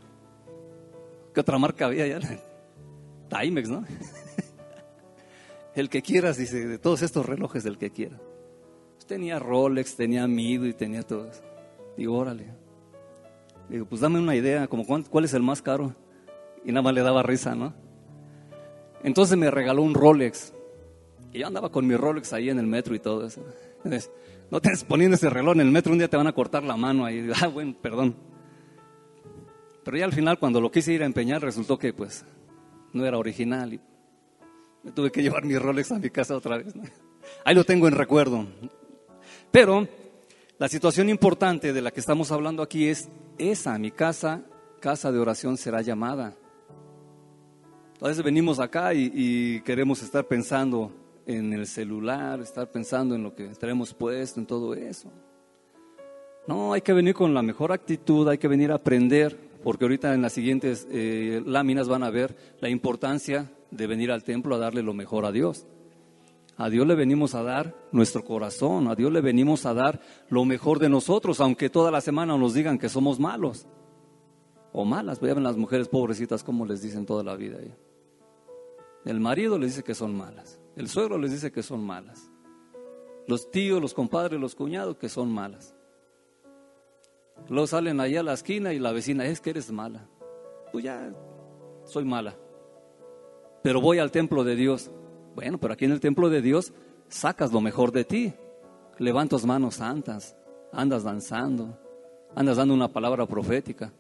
[1.33, 2.21] ¿Qué otra marca había ya?
[3.29, 3.85] Timex, ¿no?
[5.75, 8.19] el que quieras, dice, de todos estos relojes, del que quiera.
[8.95, 11.43] Pues tenía Rolex, tenía Mido y tenía todo eso.
[11.97, 12.47] Digo, órale.
[13.69, 15.95] Digo, pues dame una idea, como cuál es el más caro
[16.65, 17.75] y nada más le daba risa, ¿no?
[19.03, 20.55] Entonces me regaló un Rolex.
[21.33, 23.45] Y yo andaba con mi Rolex ahí en el metro y todo eso.
[24.51, 26.77] No te poniendo ese reloj en el metro, un día te van a cortar la
[26.77, 27.29] mano ahí.
[27.43, 28.17] Ah, bueno, perdón.
[29.85, 32.25] Pero ya al final, cuando lo quise ir a empeñar, resultó que pues
[32.93, 33.75] no era original.
[33.75, 33.81] Y
[34.83, 36.75] me tuve que llevar mi Rolex a mi casa otra vez.
[37.45, 38.47] Ahí lo tengo en recuerdo.
[39.51, 39.89] Pero
[40.59, 43.09] la situación importante de la que estamos hablando aquí es
[43.39, 44.43] esa, mi casa,
[44.81, 46.35] casa de oración será llamada.
[48.01, 50.93] A veces venimos acá y, queremos estar pensando
[51.29, 55.13] en el celular, estar pensando en lo que tenemos puesto, en todo eso.
[56.47, 60.15] No, hay que venir con la mejor actitud, hay que venir a aprender, porque ahorita
[60.15, 64.59] en las siguientes eh, láminas van a ver la importancia de venir al templo a
[64.59, 65.67] darle lo mejor a Dios.
[66.57, 70.47] A Dios le venimos a dar nuestro corazón, a Dios le venimos a dar lo
[70.47, 73.67] mejor de nosotros, aunque toda la semana nos digan que somos malos.
[74.73, 75.21] o malas.
[75.21, 77.59] Vean las mujeres pobrecitas como les dicen toda la vida.
[79.05, 80.59] El marido les dice que son malas.
[80.79, 82.31] El suegro les dice que son malas.
[83.27, 85.75] Los tíos, los compadres, los cuñados que son malas.
[87.49, 90.09] Luego salen allá a la esquina y la vecina es que eres mala.
[90.71, 91.13] Pues ya
[91.83, 92.37] soy mala.
[93.61, 94.93] Pero voy al templo de Dios.
[95.35, 96.73] Bueno, pero aquí en el templo de Dios
[97.09, 98.33] sacas lo mejor de ti.
[98.99, 100.37] Levantas manos santas,
[100.73, 101.77] andas danzando,
[102.37, 103.93] andas dando una palabra profética.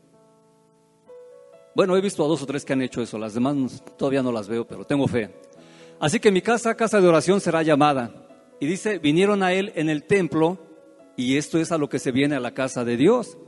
[1.74, 4.30] Bueno, he visto a dos o tres que han hecho eso, las demás todavía no
[4.30, 5.47] las veo, pero tengo fe.
[6.00, 8.12] Así que mi casa, casa de oración, será llamada.
[8.60, 10.58] Y dice, vinieron a él en el templo,
[11.16, 13.38] y esto es a lo que se viene a la casa de Dios.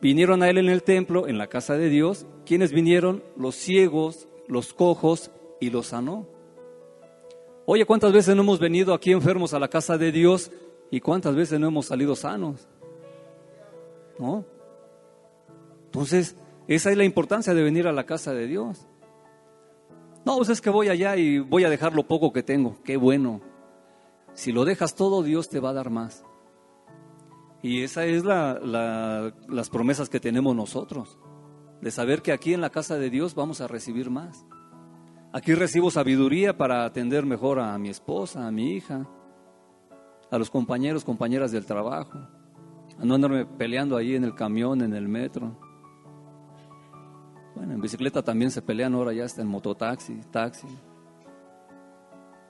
[0.00, 2.26] Vinieron a él en el templo, en la casa de Dios.
[2.46, 3.22] ¿Quiénes vinieron?
[3.36, 6.26] Los ciegos, los cojos, y los sanó.
[7.66, 10.50] Oye, ¿cuántas veces no hemos venido aquí enfermos a la casa de Dios
[10.90, 12.66] y cuántas veces no hemos salido sanos?
[14.18, 14.44] ¿No?
[15.86, 18.86] Entonces, esa es la importancia de venir a la casa de Dios.
[20.24, 22.76] No, pues es que voy allá y voy a dejar lo poco que tengo.
[22.84, 23.40] Qué bueno.
[24.34, 26.24] Si lo dejas todo, Dios te va a dar más.
[27.62, 31.18] Y esa es la, las promesas que tenemos nosotros,
[31.80, 34.46] de saber que aquí en la casa de Dios vamos a recibir más.
[35.32, 39.08] Aquí recibo sabiduría para atender mejor a mi esposa, a mi hija,
[40.30, 42.18] a los compañeros, compañeras del trabajo,
[42.98, 45.58] a no andarme peleando ahí en el camión, en el metro.
[47.58, 50.68] Bueno, en bicicleta también se pelean ahora, ya está en mototaxi, taxi,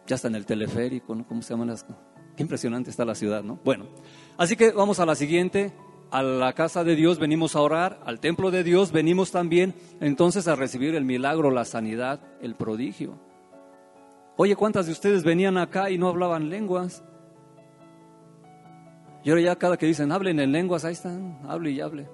[0.07, 1.27] ya está en el teleférico, ¿no?
[1.27, 1.87] ¿Cómo se llaman las
[2.37, 3.59] Qué impresionante está la ciudad, ¿no?
[3.65, 3.87] Bueno,
[4.37, 5.73] así que vamos a la siguiente
[6.11, 10.47] a la casa de Dios venimos a orar, al templo de Dios venimos también entonces
[10.47, 13.19] a recibir el milagro, la sanidad, el prodigio.
[14.37, 17.03] Oye, ¿cuántas de ustedes venían acá y no hablaban lenguas?
[19.25, 22.11] Y ahora ya cada que dicen, hablen en lenguas, ahí están, hable y hable.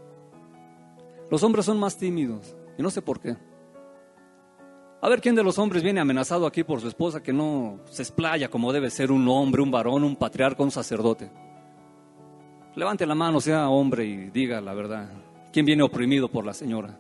[1.28, 3.36] Los hombres son más tímidos y no sé por qué.
[5.00, 8.02] A ver quién de los hombres viene amenazado aquí por su esposa que no se
[8.02, 11.30] explaya como debe ser un hombre, un varón, un patriarca, un sacerdote.
[12.74, 15.10] Levante la mano, sea hombre y diga la verdad.
[15.52, 16.98] ¿Quién viene oprimido por la señora?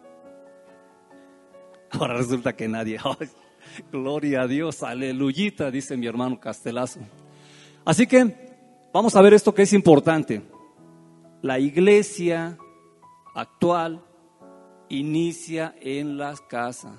[1.92, 2.98] Ahora resulta que nadie.
[3.90, 7.00] gloria a Dios, aleluyita, dice mi hermano Castelazo.
[7.86, 8.34] Así que
[8.92, 10.42] vamos a ver esto que es importante.
[11.40, 12.58] La iglesia
[13.34, 14.03] actual
[14.98, 16.98] inicia en las casas.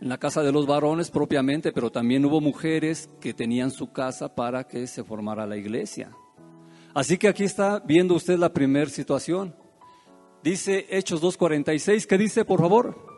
[0.00, 4.34] En la casa de los varones propiamente, pero también hubo mujeres que tenían su casa
[4.34, 6.10] para que se formara la iglesia.
[6.94, 9.54] Así que aquí está viendo usted la primera situación.
[10.42, 13.14] Dice Hechos 2.46, ¿qué dice por favor?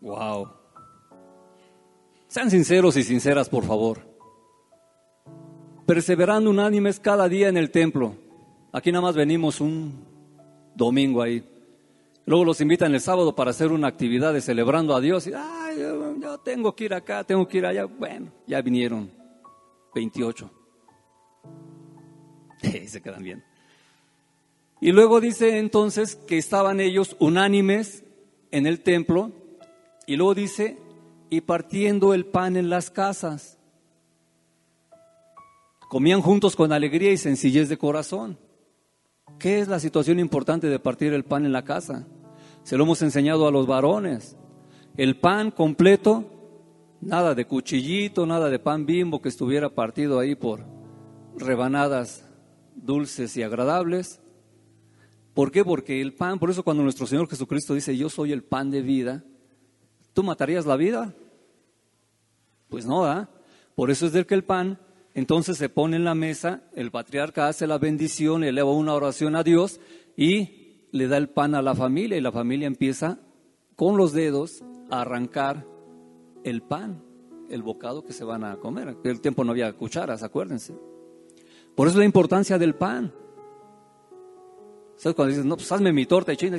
[0.00, 0.65] Wow.
[2.36, 4.00] Sean sinceros y sinceras, por favor.
[5.86, 8.14] Perseverando unánimes cada día en el templo.
[8.74, 10.04] Aquí nada más venimos un
[10.74, 11.42] domingo ahí.
[12.26, 15.26] Luego los invitan el sábado para hacer una actividad de celebrando a Dios.
[15.26, 17.86] Y, Ay, yo, tengo que ir acá, tengo que ir allá.
[17.86, 19.10] Bueno, ya vinieron
[19.94, 20.50] 28.
[22.86, 23.44] se quedan bien.
[24.82, 28.04] Y luego dice entonces que estaban ellos unánimes
[28.50, 29.32] en el templo.
[30.06, 30.76] Y luego dice,
[31.30, 33.58] y partiendo el pan en las casas.
[35.88, 38.38] Comían juntos con alegría y sencillez de corazón.
[39.38, 42.06] ¿Qué es la situación importante de partir el pan en la casa?
[42.62, 44.36] Se lo hemos enseñado a los varones.
[44.96, 46.24] El pan completo,
[47.00, 50.64] nada de cuchillito, nada de pan bimbo que estuviera partido ahí por
[51.36, 52.24] rebanadas
[52.74, 54.20] dulces y agradables.
[55.34, 55.64] ¿Por qué?
[55.64, 58.80] Porque el pan, por eso cuando nuestro Señor Jesucristo dice, yo soy el pan de
[58.80, 59.22] vida,
[60.16, 61.12] ¿tú matarías la vida?
[62.70, 63.28] Pues no, ¿ah?
[63.74, 64.78] Por eso es del que el pan,
[65.12, 69.42] entonces se pone en la mesa, el patriarca hace la bendición, eleva una oración a
[69.42, 69.78] Dios
[70.16, 73.18] y le da el pan a la familia y la familia empieza
[73.76, 75.66] con los dedos a arrancar
[76.44, 77.04] el pan,
[77.50, 78.88] el bocado que se van a comer.
[78.88, 80.74] En el tiempo no había cucharas, acuérdense.
[81.74, 83.12] Por eso la importancia del pan.
[84.96, 86.56] ¿Sabes cuando dices, no, pues hazme mi torta y china?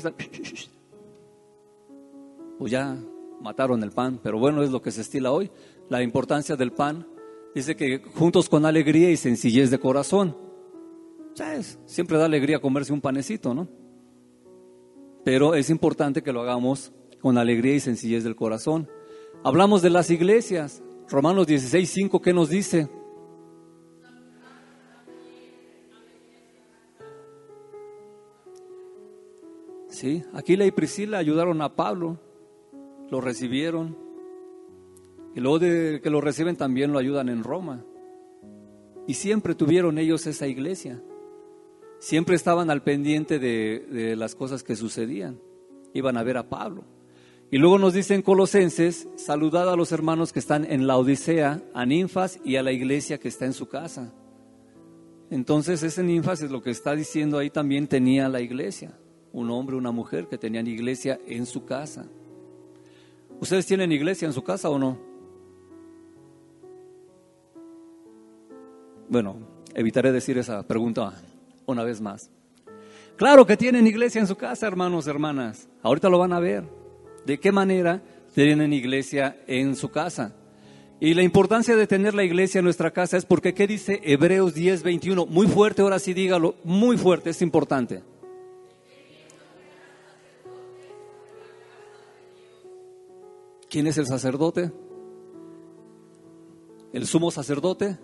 [2.60, 2.96] Pues ya
[3.42, 5.52] mataron el pan, pero bueno, es lo que se estila hoy.
[5.90, 7.08] La importancia del pan
[7.56, 10.38] dice que juntos con alegría y sencillez de corazón.
[11.34, 11.80] ¿Sabes?
[11.86, 13.68] Siempre da alegría comerse un panecito, ¿no?
[15.28, 18.88] pero es importante que lo hagamos con alegría y sencillez del corazón.
[19.44, 20.82] Hablamos de las iglesias.
[21.10, 22.88] Romanos 16, 5, ¿qué nos dice?
[29.90, 32.22] Sí, Aquila y Priscila ayudaron a Pablo,
[33.10, 33.96] lo recibieron,
[35.36, 37.86] Y luego de que lo reciben también lo ayudan en Roma.
[39.06, 41.02] Y siempre tuvieron ellos esa iglesia.
[42.00, 45.40] Siempre estaban al pendiente de, de las cosas que sucedían.
[45.94, 46.86] Iban a ver a Pablo.
[47.50, 51.86] Y luego nos dicen Colosenses, saludad a los hermanos que están en la Odisea, a
[51.86, 54.14] Ninfas y a la iglesia que está en su casa.
[55.30, 58.98] Entonces ese Ninfas es lo que está diciendo ahí también tenía la iglesia,
[59.32, 62.08] un hombre, una mujer que tenían iglesia en su casa.
[63.40, 64.98] ¿Ustedes tienen iglesia en su casa o no?
[69.10, 69.38] Bueno,
[69.74, 71.14] evitaré decir esa pregunta
[71.66, 72.30] una vez más.
[73.16, 75.68] Claro que tienen iglesia en su casa, hermanos, hermanas.
[75.82, 76.64] Ahorita lo van a ver
[77.26, 78.02] de qué manera
[78.34, 80.36] tienen iglesia en su casa.
[81.00, 84.56] Y la importancia de tener la iglesia en nuestra casa es porque, ¿qué dice Hebreos
[84.56, 85.26] 10, 21?
[85.28, 88.02] Muy fuerte, ahora sí dígalo, muy fuerte, es importante.
[93.70, 94.72] ¿Quién es el sacerdote?
[96.94, 97.98] ¿El sumo sacerdote?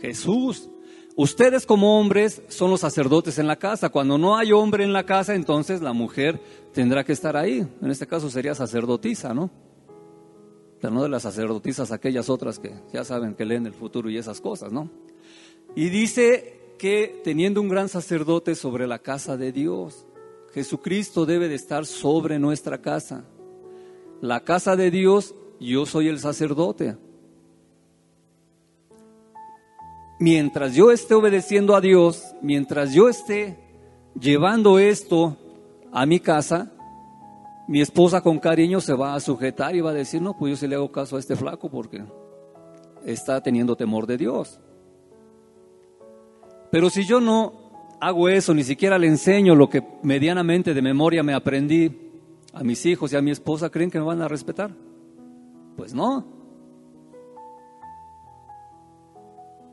[0.00, 0.68] Jesús.
[1.14, 3.90] Ustedes como hombres son los sacerdotes en la casa.
[3.90, 6.40] Cuando no hay hombre en la casa, entonces la mujer
[6.72, 7.66] tendrá que estar ahí.
[7.80, 9.50] En este caso sería sacerdotisa, ¿no?
[10.80, 14.16] Pero no de las sacerdotisas, aquellas otras que ya saben que leen el futuro y
[14.16, 14.90] esas cosas, ¿no?
[15.76, 20.06] Y dice que teniendo un gran sacerdote sobre la casa de Dios,
[20.52, 23.24] Jesucristo debe de estar sobre nuestra casa.
[24.22, 26.96] La casa de Dios, yo soy el sacerdote.
[30.22, 33.58] mientras yo esté obedeciendo a Dios, mientras yo esté
[34.18, 35.36] llevando esto
[35.90, 36.70] a mi casa,
[37.66, 40.56] mi esposa con cariño se va a sujetar y va a decir, no, pues yo
[40.56, 42.04] sí le hago caso a este flaco porque
[43.04, 44.60] está teniendo temor de Dios.
[46.70, 51.24] Pero si yo no hago eso, ni siquiera le enseño lo que medianamente de memoria
[51.24, 52.01] me aprendí
[52.52, 54.70] a mis hijos y a mi esposa, ¿creen que me van a respetar?
[55.76, 56.42] Pues no.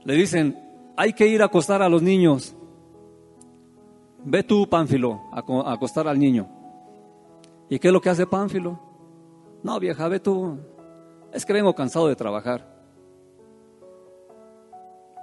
[0.10, 0.58] le dicen,
[0.98, 2.56] hay que ir a acostar a los niños.
[4.24, 6.48] Ve tú, Pánfilo, a acostar al niño.
[7.70, 8.80] ¿Y qué es lo que hace Pánfilo?
[9.62, 10.58] No, vieja, ve tú.
[11.32, 12.66] Es que vengo cansado de trabajar.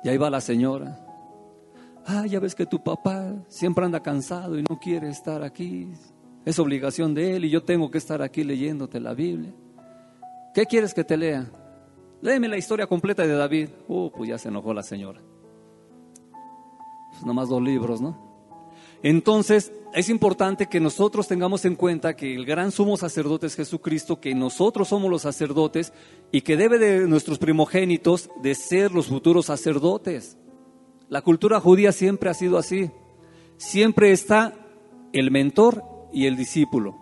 [0.05, 1.05] Y ahí va la señora.
[2.07, 5.93] Ah, ya ves que tu papá siempre anda cansado y no quiere estar aquí.
[6.47, 9.53] Es obligación de él y yo tengo que estar aquí leyéndote la Biblia.
[10.55, 11.51] ¿Qué quieres que te lea?
[12.23, 13.69] Léeme la historia completa de David.
[13.89, 15.21] Uh, pues ya se enojó la señora.
[17.11, 18.25] Pues nomás dos libros, ¿no?
[19.03, 24.21] Entonces, es importante que nosotros tengamos en cuenta que el gran sumo sacerdote es Jesucristo,
[24.21, 25.93] que nosotros somos los sacerdotes
[26.31, 30.39] y que debe de nuestros primogénitos de ser los futuros sacerdotes.
[31.09, 32.93] La cultura judía siempre ha sido así.
[33.57, 34.55] Siempre está
[35.13, 36.97] el mentor y el discípulo.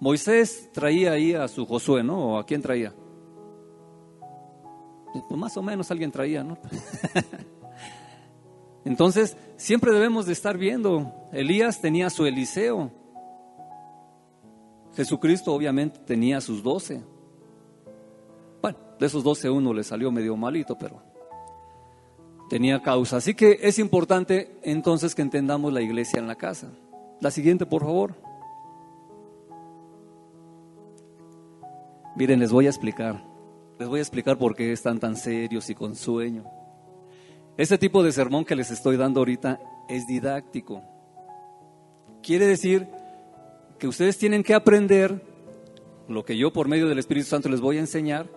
[0.00, 2.32] Moisés traía ahí a su Josué, ¿no?
[2.32, 2.92] ¿O a quién traía?
[5.28, 6.58] Pues más o menos alguien traía, ¿no?
[8.84, 11.14] Entonces, siempre debemos de estar viendo.
[11.30, 12.90] Elías tenía su Eliseo.
[14.96, 17.04] Jesucristo obviamente tenía sus doce.
[18.60, 21.04] Bueno, de esos doce uno le salió medio malito, pero
[22.48, 23.18] tenía causa.
[23.18, 26.72] Así que es importante entonces que entendamos la iglesia en la casa.
[27.20, 28.14] La siguiente, por favor.
[32.16, 33.22] Miren, les voy a explicar.
[33.78, 36.44] Les voy a explicar por qué están tan serios y con sueño.
[37.56, 40.82] Este tipo de sermón que les estoy dando ahorita es didáctico.
[42.22, 42.88] Quiere decir
[43.78, 45.22] que ustedes tienen que aprender
[46.08, 48.28] lo que yo por medio del Espíritu Santo les voy a enseñar,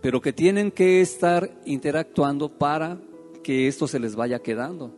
[0.00, 2.98] pero que tienen que estar interactuando para
[3.42, 4.94] que esto se les vaya quedando.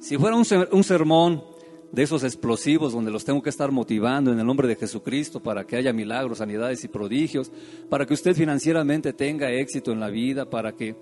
[0.00, 1.51] Si fuera un, un sermón
[1.92, 5.64] de esos explosivos donde los tengo que estar motivando en el nombre de Jesucristo para
[5.64, 7.52] que haya milagros, sanidades y prodigios,
[7.90, 10.96] para que usted financieramente tenga éxito en la vida, para que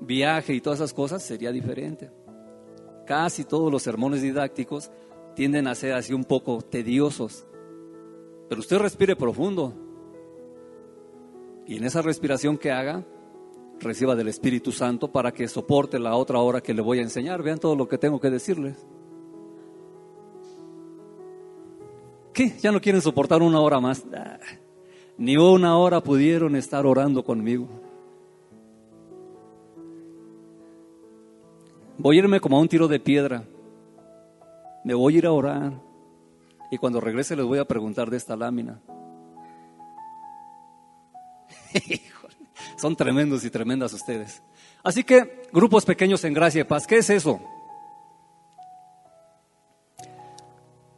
[0.00, 2.10] viaje y todas esas cosas, sería diferente.
[3.06, 4.90] Casi todos los sermones didácticos
[5.34, 7.46] tienden a ser así un poco tediosos,
[8.48, 9.74] pero usted respire profundo
[11.66, 13.02] y en esa respiración que haga,
[13.80, 17.42] reciba del Espíritu Santo para que soporte la otra hora que le voy a enseñar.
[17.42, 18.86] Vean todo lo que tengo que decirles.
[22.34, 22.56] ¿Qué?
[22.60, 24.04] ¿Ya no quieren soportar una hora más?
[25.16, 27.68] ni una hora pudieron estar orando conmigo.
[31.96, 33.44] Voy a irme como a un tiro de piedra.
[34.84, 35.72] Me voy a ir a orar.
[36.72, 38.80] Y cuando regrese les voy a preguntar de esta lámina.
[42.76, 44.42] Son tremendos y tremendas ustedes.
[44.82, 47.40] Así que, grupos pequeños en gracia y paz, ¿qué es eso?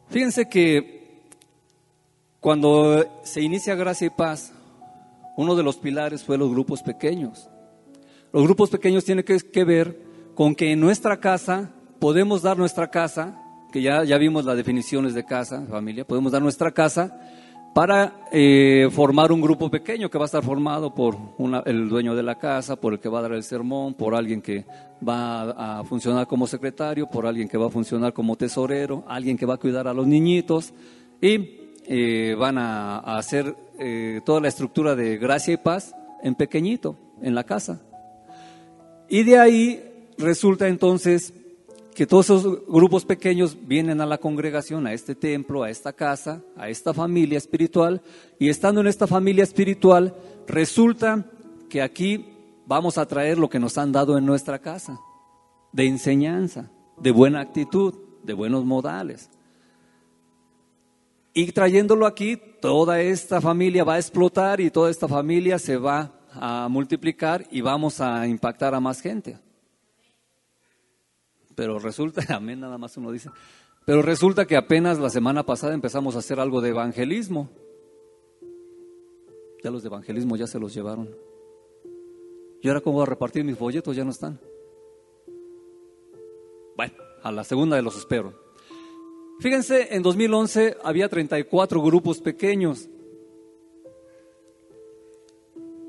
[0.09, 0.96] Fíjense que
[2.39, 4.53] Cuando se inicia Gracia y Paz,
[5.37, 7.49] uno de los pilares fue los grupos pequeños.
[8.31, 9.99] Los grupos pequeños tienen que, ver
[10.35, 15.15] con que en nuestra casa podemos dar nuestra casa, que ya, ya vimos las definiciones
[15.15, 17.19] de casa, familia, podemos dar nuestra casa
[17.73, 21.17] para eh, formar un grupo pequeño que va a estar formado por
[21.65, 24.41] el dueño de la casa, por el que va a dar el sermón, por alguien
[24.41, 24.65] que
[25.07, 29.45] va a funcionar como secretario, por alguien que va a funcionar como tesorero, alguien que
[29.45, 30.73] va a cuidar a los niñitos
[31.21, 36.97] y eh, van a, hacer eh, toda la estructura de gracia y paz en pequeñito,
[37.21, 37.81] en la casa.
[39.07, 39.83] Y de ahí
[40.17, 41.33] resulta entonces
[41.95, 46.43] que todos esos grupos pequeños vienen a la congregación, a este templo, a esta casa,
[46.57, 48.01] a esta familia espiritual,
[48.37, 50.13] y estando en esta familia espiritual,
[50.45, 51.25] resulta
[51.69, 52.25] que aquí
[52.65, 54.99] vamos a traer lo que nos han dado en nuestra casa,
[55.71, 59.29] de enseñanza, de buena actitud, de buenos modales.
[61.37, 66.11] Y trayéndolo aquí, toda esta familia va a explotar y toda esta familia se va
[66.31, 69.37] a multiplicar y vamos a impactar a más gente.
[71.53, 73.29] Pero resulta, amén, nada más uno dice,
[73.85, 77.51] pero resulta que apenas la semana pasada empezamos a hacer algo de evangelismo.
[79.63, 81.07] Ya los de evangelismo ya se los llevaron.
[82.63, 83.95] ¿Y ahora cómo voy a repartir mis folletos?
[83.95, 84.39] Ya no están.
[86.75, 88.46] Bueno, a la segunda de los espero.
[89.39, 92.89] Fíjense, en 2011 había 34 grupos pequeños.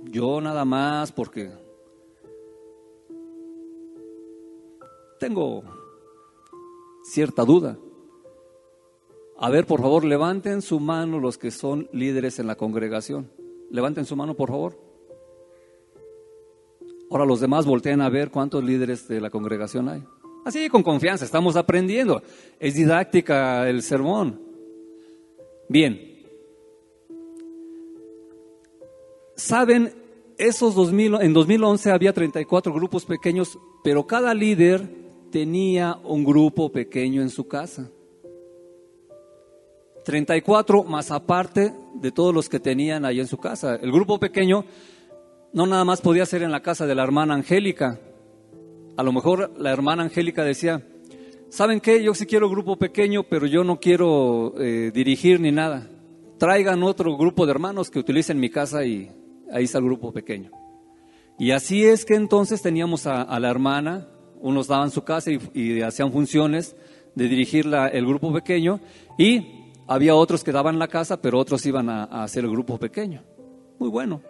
[0.05, 1.51] Yo nada más porque
[5.19, 5.63] tengo
[7.05, 7.79] cierta duda.
[9.39, 13.31] A ver, por favor, levanten su mano los que son líderes en la congregación.
[13.71, 14.79] Levanten su mano, por favor.
[17.11, 20.05] Ahora los demás voltean a ver cuántos líderes de la congregación hay.
[20.49, 22.23] Así, con confianza, estamos aprendiendo.
[22.59, 24.41] Es didáctica el sermón.
[25.69, 26.25] Bien.
[29.37, 29.93] Saben,
[30.39, 34.89] esos 2000, en 2011 había 34 grupos pequeños, pero cada líder
[35.31, 37.91] tenía un grupo pequeño en su casa.
[40.07, 43.77] 34 más aparte de todos los que tenían ahí en su casa.
[43.77, 44.65] El grupo pequeño
[45.53, 48.01] no nada más podía ser en la casa de la hermana Angélica.
[48.99, 50.85] A lo mejor la hermana Angélica decía,
[51.51, 52.03] ¿saben qué?
[52.03, 55.89] Yo sí quiero grupo pequeño, pero yo no quiero eh, dirigir ni nada.
[56.37, 59.09] Traigan otro grupo de hermanos que utilicen mi casa y
[59.53, 60.51] ahí está el grupo pequeño.
[61.39, 64.09] Y así es que entonces teníamos a la hermana
[64.41, 66.75] unos daban su casa y, hacían funciones
[67.15, 68.81] de dirigir el grupo pequeño
[69.17, 73.23] y había otros que daban la casa, pero otros iban a, hacer el grupo pequeño.
[73.79, 74.23] Muy bueno.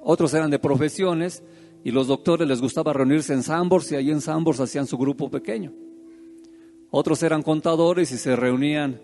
[0.00, 1.42] Otros eran de profesiones
[1.86, 5.30] y los doctores les gustaba reunirse en Sambors y ahí en Sambors hacían su grupo
[5.30, 5.72] pequeño.
[6.90, 9.00] Otros eran contadores y se reunían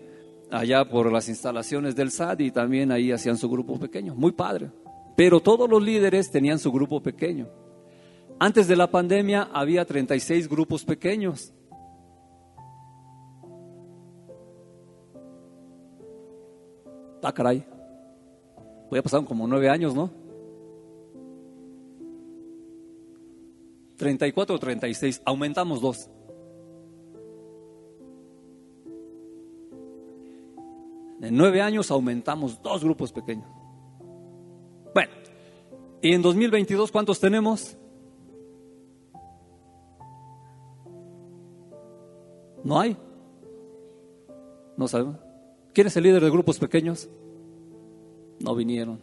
[0.51, 4.15] allá por las instalaciones del SAD y también ahí hacían su grupo pequeño.
[4.15, 4.69] Muy padre.
[5.15, 7.47] Pero todos los líderes tenían su grupo pequeño.
[8.37, 11.53] Antes de la pandemia había 36 grupos pequeños.
[17.23, 17.65] Ah, caray.
[18.89, 20.22] Voy a como nueve años, ¿no?
[23.97, 25.21] 34 o 36.
[25.25, 26.09] Aumentamos dos.
[31.21, 33.47] En nueve años aumentamos dos grupos pequeños.
[34.93, 35.11] Bueno,
[36.01, 37.77] ¿y en 2022 cuántos tenemos?
[42.63, 42.97] No hay.
[44.75, 45.17] No sabemos.
[45.73, 47.09] ¿Quién es el líder de grupos pequeños?
[48.39, 48.99] No vinieron.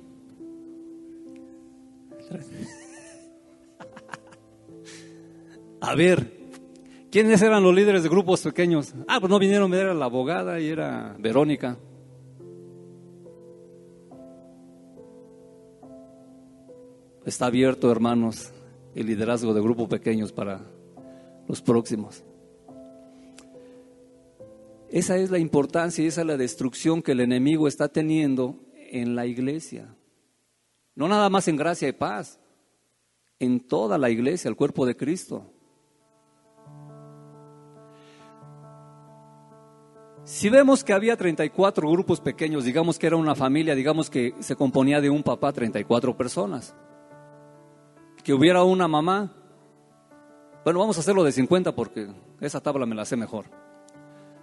[5.90, 6.32] A ver,
[7.10, 8.94] ¿quiénes eran los líderes de grupos pequeños?
[9.08, 11.76] Ah, pues no vinieron, era la abogada y era Verónica.
[17.26, 18.52] Está abierto, hermanos,
[18.94, 20.60] el liderazgo de grupos pequeños para
[21.48, 22.22] los próximos.
[24.90, 29.16] Esa es la importancia y esa es la destrucción que el enemigo está teniendo en
[29.16, 29.92] la iglesia.
[30.94, 32.38] No nada más en gracia y paz,
[33.40, 35.52] en toda la iglesia, el cuerpo de Cristo.
[40.30, 44.54] Si vemos que había 34 grupos pequeños, digamos que era una familia, digamos que se
[44.54, 46.72] componía de un papá, 34 personas,
[48.22, 49.32] que hubiera una mamá,
[50.64, 52.06] bueno, vamos a hacerlo de 50 porque
[52.40, 53.46] esa tabla me la sé mejor.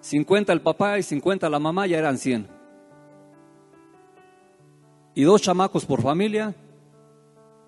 [0.01, 2.49] 50 el papá y 50 la mamá, ya eran 100.
[5.15, 6.53] Y dos chamacos por familia,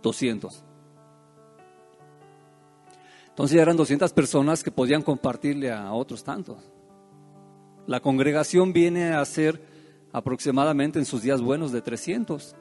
[0.04, 0.66] 200.
[3.30, 6.58] Entonces ya eran 200 personas que podían compartirle a otros tantos.
[7.88, 9.62] La congregación viene a ser
[10.12, 12.56] aproximadamente en sus días buenos de 300.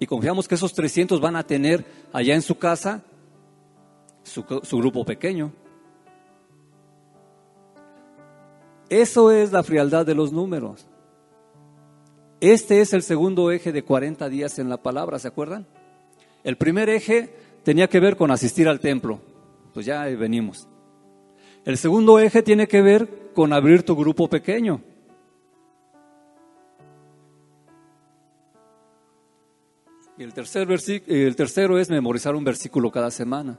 [0.00, 3.02] Y confiamos que esos 300 van a tener allá en su casa
[4.22, 5.52] su, su grupo pequeño.
[8.88, 10.86] Eso es la frialdad de los números.
[12.40, 15.66] Este es el segundo eje de 40 días en la palabra, ¿se acuerdan?
[16.44, 19.20] El primer eje tenía que ver con asistir al templo.
[19.74, 20.68] Pues ya venimos.
[21.68, 24.80] El segundo eje tiene que ver con abrir tu grupo pequeño.
[30.16, 30.66] Y el, tercer
[31.06, 33.58] el tercero es memorizar un versículo cada semana.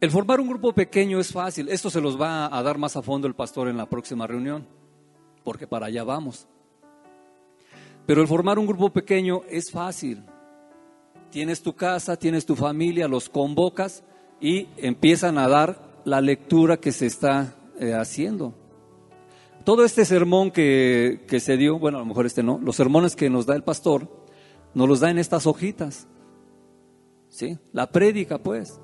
[0.00, 1.68] El formar un grupo pequeño es fácil.
[1.70, 4.64] Esto se los va a dar más a fondo el pastor en la próxima reunión,
[5.42, 6.46] porque para allá vamos.
[8.06, 10.22] Pero el formar un grupo pequeño es fácil.
[11.32, 14.04] Tienes tu casa, tienes tu familia, los convocas
[14.42, 18.52] y empiezan a dar la lectura que se está eh, haciendo.
[19.64, 23.14] Todo este sermón que, que se dio, bueno, a lo mejor este no, los sermones
[23.14, 24.08] que nos da el pastor,
[24.74, 26.08] nos los da en estas hojitas.
[27.28, 27.56] ¿Sí?
[27.72, 28.80] La prédica, pues.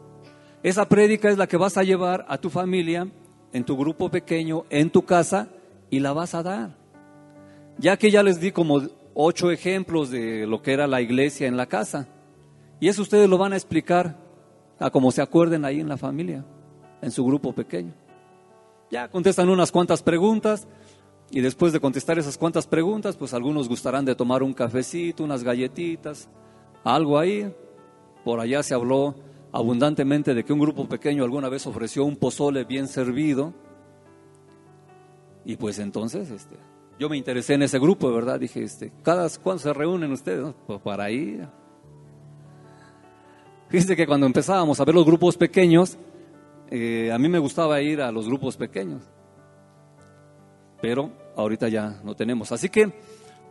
[0.63, 3.11] Esa prédica es la que vas a llevar a tu familia,
[3.53, 5.49] en tu grupo pequeño, en tu casa,
[5.91, 6.79] y la vas a dar.
[7.79, 8.83] Ya que ya les di como
[9.13, 12.07] ocho ejemplos de lo que era la iglesia en la casa.
[12.79, 14.28] Y eso ustedes lo van a explicar
[14.93, 16.45] como se acuerden ahí en la familia,
[17.03, 17.93] en su grupo pequeño.
[18.91, 20.67] Ya contestan unas cuantas preguntas
[21.31, 25.45] y después de contestar esas cuantas preguntas, pues algunos gustarán de tomar un cafecito, unas
[25.45, 26.29] galletitas,
[26.85, 27.53] algo ahí.
[28.25, 29.15] Por allá se habló
[29.53, 33.53] abundantemente de que un grupo pequeño alguna vez ofreció un pozole bien servido.
[35.45, 36.57] Y pues entonces, este,
[36.99, 38.41] yo me interesé en ese grupo, ¿verdad?
[38.41, 40.55] Dije, este, ¿cada cuándo se reúnen ustedes?
[40.67, 41.47] Pues para ir.
[43.69, 45.99] Fíjense que cuando empezábamos a ver los grupos pequeños,
[46.71, 49.03] eh, a mí me gustaba ir a los grupos pequeños,
[50.81, 52.51] pero ahorita ya no tenemos.
[52.51, 52.91] Así que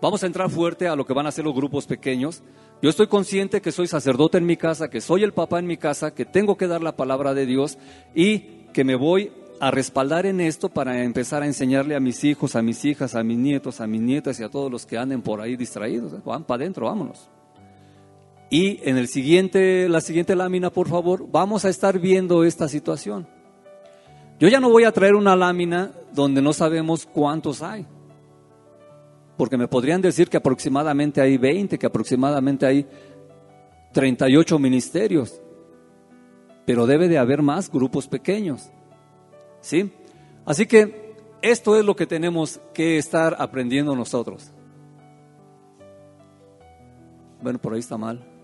[0.02, 2.42] vamos a entrar fuerte a lo que van a ser los grupos pequeños.
[2.82, 5.78] Yo estoy consciente que soy sacerdote en mi casa, que soy el papá en mi
[5.78, 7.78] casa, que tengo que dar la palabra de Dios
[8.16, 8.40] y
[8.74, 12.64] que me voy a respaldar en esto para empezar a enseñarle a mis hijos, a
[12.64, 15.42] mis hijas, a mis nietos, a mis nietas y a todos los que anden por
[15.42, 16.24] ahí distraídos.
[16.24, 17.30] Van para adentro, vámonos.
[18.50, 23.28] Y en el siguiente, la siguiente lámina, por favor, vamos a estar viendo esta situación.
[24.40, 27.86] Yo ya no voy a traer una lámina donde no sabemos cuántos hay.
[29.36, 32.88] Porque me podrían decir que aproximadamente hay 20, que aproximadamente hay
[33.92, 35.42] 38 ministerios.
[36.66, 38.70] Pero debe de haber más grupos pequeños.
[39.60, 39.92] ¿Sí?
[40.46, 44.52] Así que esto es lo que tenemos que estar aprendiendo nosotros.
[47.42, 48.37] Bueno, por ahí está mal.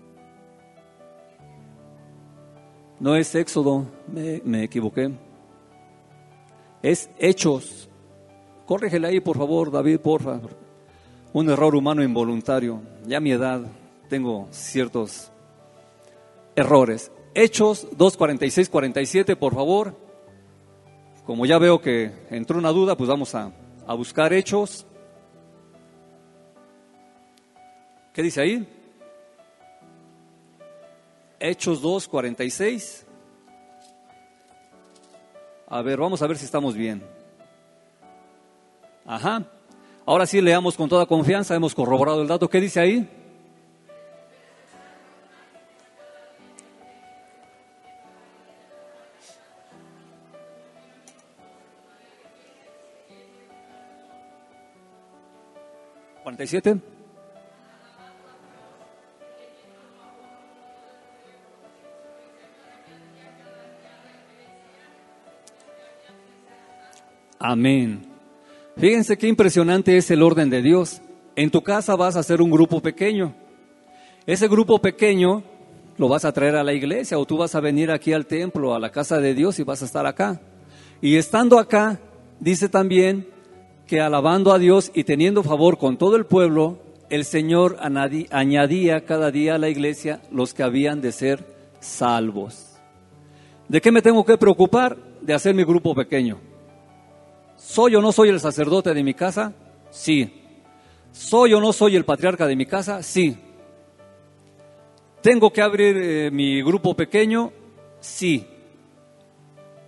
[3.00, 5.10] No es Éxodo, me, equivoqué.
[6.82, 7.88] Es Hechos.
[8.66, 10.40] Córregele ahí, por favor, David, porfa.
[11.32, 12.80] Un error humano involuntario.
[13.06, 13.62] Ya a mi edad
[14.08, 15.32] tengo ciertos
[16.54, 17.10] errores.
[17.34, 19.96] Hechos 2.46, 47, por favor.
[21.26, 23.52] Como ya veo que entró una duda, pues vamos a,
[23.86, 24.86] a buscar Hechos.
[28.12, 28.83] ¿Qué dice ahí?
[31.46, 33.06] Hechos 2, 46.
[35.68, 37.02] A ver, vamos a ver si estamos bien.
[39.04, 39.44] Ajá.
[40.06, 42.48] Ahora sí leamos con toda confianza, hemos corroborado el dato.
[42.48, 43.06] ¿Qué dice ahí?
[56.24, 56.80] ¿47?
[67.46, 68.00] Amén.
[68.78, 71.02] Fíjense qué impresionante es el orden de Dios.
[71.36, 73.34] En tu casa vas a hacer un grupo pequeño.
[74.24, 75.44] Ese grupo pequeño
[75.98, 78.74] lo vas a traer a la iglesia o tú vas a venir aquí al templo,
[78.74, 80.40] a la casa de Dios y vas a estar acá.
[81.02, 82.00] Y estando acá,
[82.40, 83.28] dice también
[83.86, 86.78] que alabando a Dios y teniendo favor con todo el pueblo,
[87.10, 87.76] el Señor
[88.30, 91.44] añadía cada día a la iglesia los que habían de ser
[91.78, 92.78] salvos.
[93.68, 94.96] ¿De qué me tengo que preocupar?
[95.20, 96.38] De hacer mi grupo pequeño.
[97.64, 99.54] ¿Soy o no soy el sacerdote de mi casa?
[99.90, 100.42] Sí.
[101.12, 103.02] ¿Soy o no soy el patriarca de mi casa?
[103.02, 103.36] Sí.
[105.22, 107.52] ¿Tengo que abrir eh, mi grupo pequeño?
[108.00, 108.46] Sí.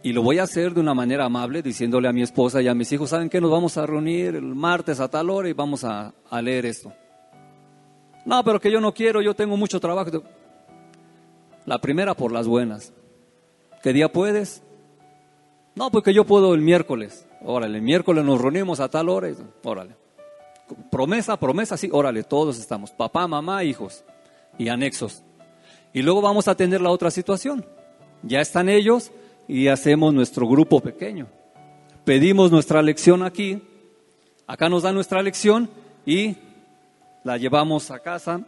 [0.02, 2.74] Y lo voy a hacer de una manera amable, diciéndole a mi esposa y a
[2.74, 3.42] mis hijos, ¿saben qué?
[3.42, 6.94] Nos vamos a reunir el martes a tal hora y vamos a, a leer esto.
[8.24, 10.22] No, pero que yo no quiero, yo tengo mucho trabajo.
[11.66, 12.94] La primera por las buenas.
[13.82, 14.62] ¿Qué día puedes?
[15.76, 17.28] No, porque yo puedo el miércoles.
[17.42, 19.28] Órale, el miércoles nos reunimos a tal hora.
[19.62, 19.94] Órale.
[20.90, 22.90] Promesa, promesa, sí, órale, todos estamos.
[22.90, 24.02] Papá, mamá, hijos
[24.58, 25.22] y anexos.
[25.92, 27.64] Y luego vamos a tener la otra situación.
[28.22, 29.12] Ya están ellos
[29.46, 31.28] y hacemos nuestro grupo pequeño.
[32.04, 33.62] Pedimos nuestra lección aquí.
[34.46, 35.68] Acá nos dan nuestra lección
[36.06, 36.36] y
[37.22, 38.40] la llevamos a casa,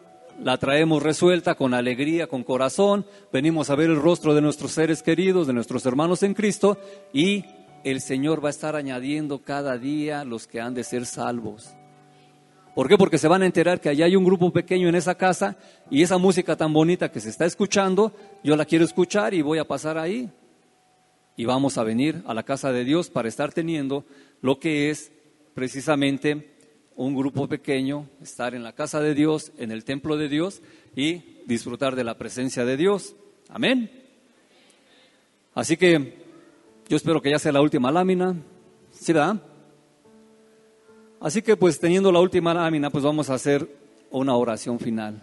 [0.42, 5.02] la traemos resuelta con alegría, con corazón, venimos a ver el rostro de nuestros seres
[5.02, 6.78] queridos, de nuestros hermanos en Cristo
[7.12, 7.44] y
[7.84, 11.74] el Señor va a estar añadiendo cada día los que han de ser salvos.
[12.74, 12.96] ¿Por qué?
[12.96, 15.56] Porque se van a enterar que allá hay un grupo pequeño en esa casa
[15.90, 18.12] y esa música tan bonita que se está escuchando,
[18.44, 20.30] yo la quiero escuchar y voy a pasar ahí.
[21.36, 24.04] Y vamos a venir a la casa de Dios para estar teniendo
[24.40, 25.10] lo que es
[25.54, 26.57] precisamente
[26.98, 30.60] un grupo pequeño, estar en la casa de Dios, en el templo de Dios
[30.96, 33.14] y disfrutar de la presencia de Dios.
[33.48, 33.88] Amén.
[35.54, 36.18] Así que
[36.88, 38.34] yo espero que ya sea la última lámina.
[38.90, 39.40] ¿Sí, verdad?
[41.20, 43.68] Así que pues teniendo la última lámina, pues vamos a hacer
[44.10, 45.22] una oración final.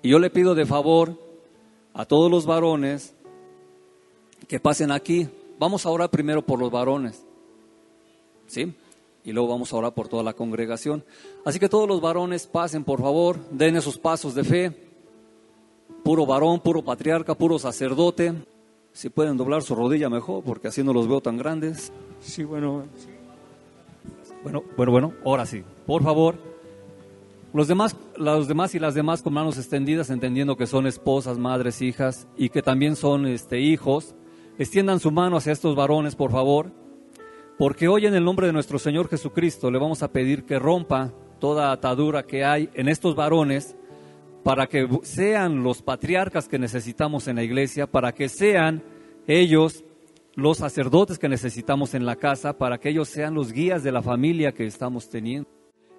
[0.00, 1.20] Y yo le pido de favor
[1.92, 3.14] a todos los varones
[4.48, 5.28] que pasen aquí.
[5.58, 7.22] Vamos a orar primero por los varones.
[8.46, 8.74] ¿Sí?
[9.26, 11.04] Y luego vamos a orar por toda la congregación.
[11.44, 14.72] Así que todos los varones pasen, por favor, den esos pasos de fe.
[16.04, 18.32] Puro varón, puro patriarca, puro sacerdote.
[18.92, 21.92] Si pueden doblar su rodilla mejor, porque así no los veo tan grandes.
[22.20, 22.84] Sí, bueno.
[24.44, 25.64] Bueno, bueno, bueno, ahora sí.
[25.86, 26.36] Por favor.
[27.52, 31.82] Los demás, los demás y las demás con manos extendidas, entendiendo que son esposas, madres,
[31.82, 34.14] hijas y que también son este, hijos,
[34.56, 36.70] extiendan su mano hacia estos varones, por favor.
[37.58, 41.14] Porque hoy en el nombre de nuestro Señor Jesucristo le vamos a pedir que rompa
[41.40, 43.76] toda atadura que hay en estos varones
[44.44, 48.82] para que sean los patriarcas que necesitamos en la iglesia, para que sean
[49.26, 49.84] ellos
[50.34, 54.02] los sacerdotes que necesitamos en la casa, para que ellos sean los guías de la
[54.02, 55.48] familia que estamos teniendo.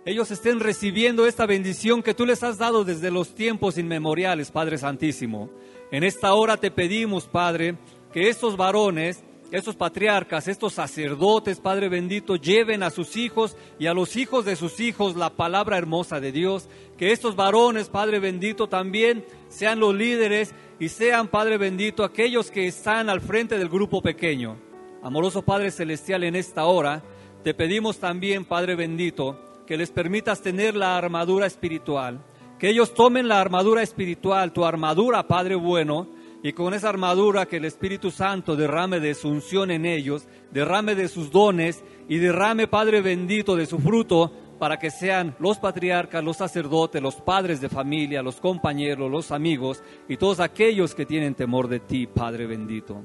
[0.06, 4.78] Ellos estén recibiendo esta bendición que tú les has dado desde los tiempos inmemoriales, Padre
[4.78, 5.50] Santísimo.
[5.92, 7.78] En esta hora te pedimos, Padre,
[8.14, 13.94] que estos varones estos patriarcas, estos sacerdotes, Padre bendito, lleven a sus hijos y a
[13.94, 16.68] los hijos de sus hijos la palabra hermosa de Dios.
[16.98, 22.68] Que estos varones, Padre bendito, también sean los líderes y sean, Padre bendito, aquellos que
[22.68, 24.58] están al frente del grupo pequeño.
[25.02, 27.04] Amoroso Padre Celestial, en esta hora
[27.44, 32.20] te pedimos también, Padre bendito, que les permitas tener la armadura espiritual.
[32.60, 36.08] Que ellos tomen la armadura espiritual, tu armadura, Padre bueno,
[36.44, 40.96] y con esa armadura que el Espíritu Santo derrame de su unción en ellos, derrame
[40.96, 46.24] de sus dones y derrame, Padre bendito, de su fruto para que sean los patriarcas,
[46.24, 51.36] los sacerdotes, los padres de familia, los compañeros, los amigos y todos aquellos que tienen
[51.36, 53.04] temor de ti, Padre bendito.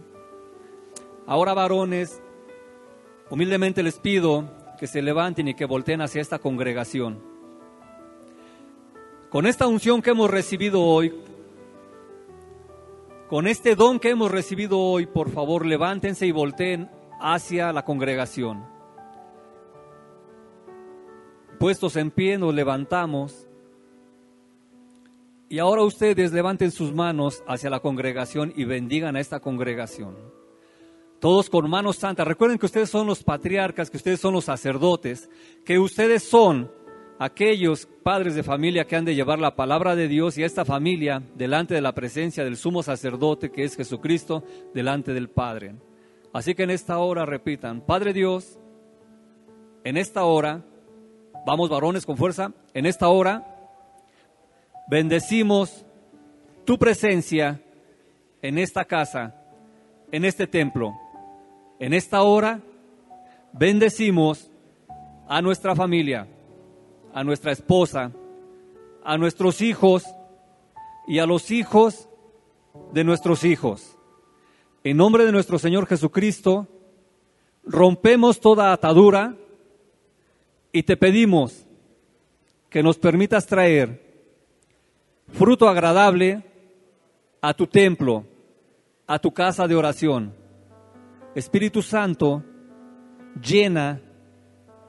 [1.26, 2.22] Ahora, varones,
[3.30, 7.22] humildemente les pido que se levanten y que volteen hacia esta congregación.
[9.30, 11.14] Con esta unción que hemos recibido hoy,
[13.33, 18.66] con este don que hemos recibido hoy, por favor, levántense y volteen hacia la congregación.
[21.59, 23.49] Puestos en pie, nos levantamos.
[25.49, 30.14] Y ahora ustedes levanten sus manos hacia la congregación y bendigan a esta congregación.
[31.18, 32.28] Todos con manos santas.
[32.28, 35.30] Recuerden que ustedes son los patriarcas, que ustedes son los sacerdotes,
[35.64, 36.70] que ustedes son
[37.22, 40.64] aquellos padres de familia que han de llevar la palabra de Dios y a esta
[40.64, 44.42] familia delante de la presencia del sumo sacerdote que es Jesucristo,
[44.74, 45.76] delante del Padre.
[46.32, 48.58] Así que en esta hora repitan, Padre Dios,
[49.84, 50.64] en esta hora,
[51.46, 53.46] vamos varones con fuerza, en esta hora
[54.88, 55.86] bendecimos
[56.64, 57.62] tu presencia
[58.42, 59.36] en esta casa,
[60.10, 60.92] en este templo.
[61.78, 62.60] En esta hora
[63.52, 64.50] bendecimos
[65.28, 66.26] a nuestra familia
[67.12, 68.12] a nuestra esposa,
[69.04, 70.04] a nuestros hijos
[71.06, 72.08] y a los hijos
[72.92, 73.98] de nuestros hijos.
[74.84, 76.68] En nombre de nuestro Señor Jesucristo,
[77.64, 79.36] rompemos toda atadura
[80.72, 81.66] y te pedimos
[82.70, 84.02] que nos permitas traer
[85.28, 86.42] fruto agradable
[87.40, 88.24] a tu templo,
[89.06, 90.34] a tu casa de oración.
[91.34, 92.42] Espíritu Santo,
[93.40, 94.00] llena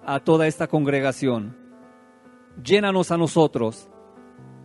[0.06, 1.63] a toda esta congregación
[2.62, 3.90] llénanos a nosotros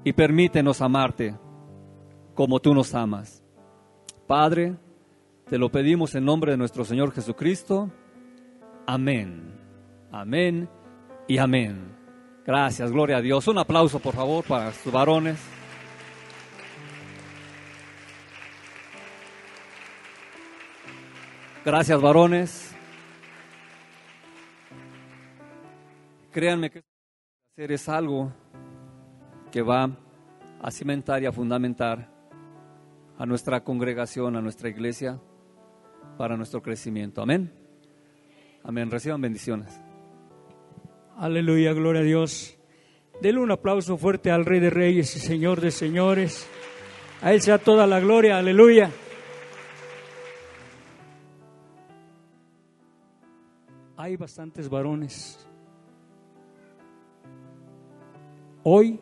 [0.04, 1.36] y permítenos amarte
[2.34, 3.42] como tú nos amas.
[4.26, 4.76] Padre,
[5.48, 7.90] te lo pedimos en nombre de nuestro Señor Jesucristo.
[8.86, 9.54] Amén.
[10.10, 10.68] Amén
[11.26, 11.96] y amén.
[12.46, 13.46] Gracias, gloria a Dios.
[13.48, 15.38] Un aplauso, por favor, para sus varones.
[21.64, 22.74] Gracias, varones.
[26.32, 26.87] Créanme que
[27.58, 28.32] es algo
[29.50, 29.90] que va
[30.60, 32.08] a cimentar y a fundamentar
[33.18, 35.20] a nuestra congregación, a nuestra iglesia,
[36.16, 37.20] para nuestro crecimiento.
[37.20, 37.52] Amén.
[38.62, 38.90] Amén.
[38.90, 39.80] Reciban bendiciones.
[41.16, 42.56] Aleluya, gloria a Dios.
[43.20, 46.48] Denle un aplauso fuerte al Rey de Reyes y Señor de Señores.
[47.22, 48.92] A Él sea toda la gloria, aleluya.
[53.96, 55.47] Hay bastantes varones.
[58.70, 59.00] Hoy,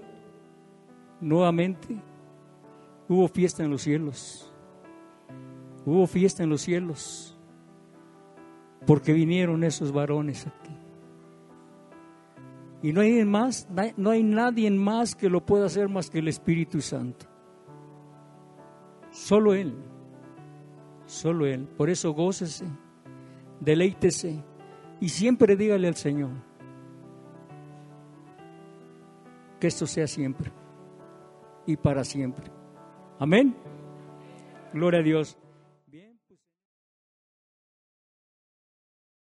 [1.20, 2.00] nuevamente,
[3.08, 4.54] hubo fiesta en los cielos.
[5.84, 7.36] Hubo fiesta en los cielos.
[8.86, 10.72] Porque vinieron esos varones aquí.
[12.80, 16.28] Y no hay más, no hay nadie más que lo pueda hacer más que el
[16.28, 17.26] Espíritu Santo.
[19.10, 19.74] Solo Él.
[21.06, 21.66] Solo Él.
[21.76, 22.66] Por eso gócese,
[23.58, 24.44] deleítese
[25.00, 26.45] y siempre dígale al Señor
[29.60, 30.52] que esto sea siempre
[31.66, 32.50] y para siempre.
[33.18, 33.56] Amén.
[34.72, 35.38] Gloria a Dios.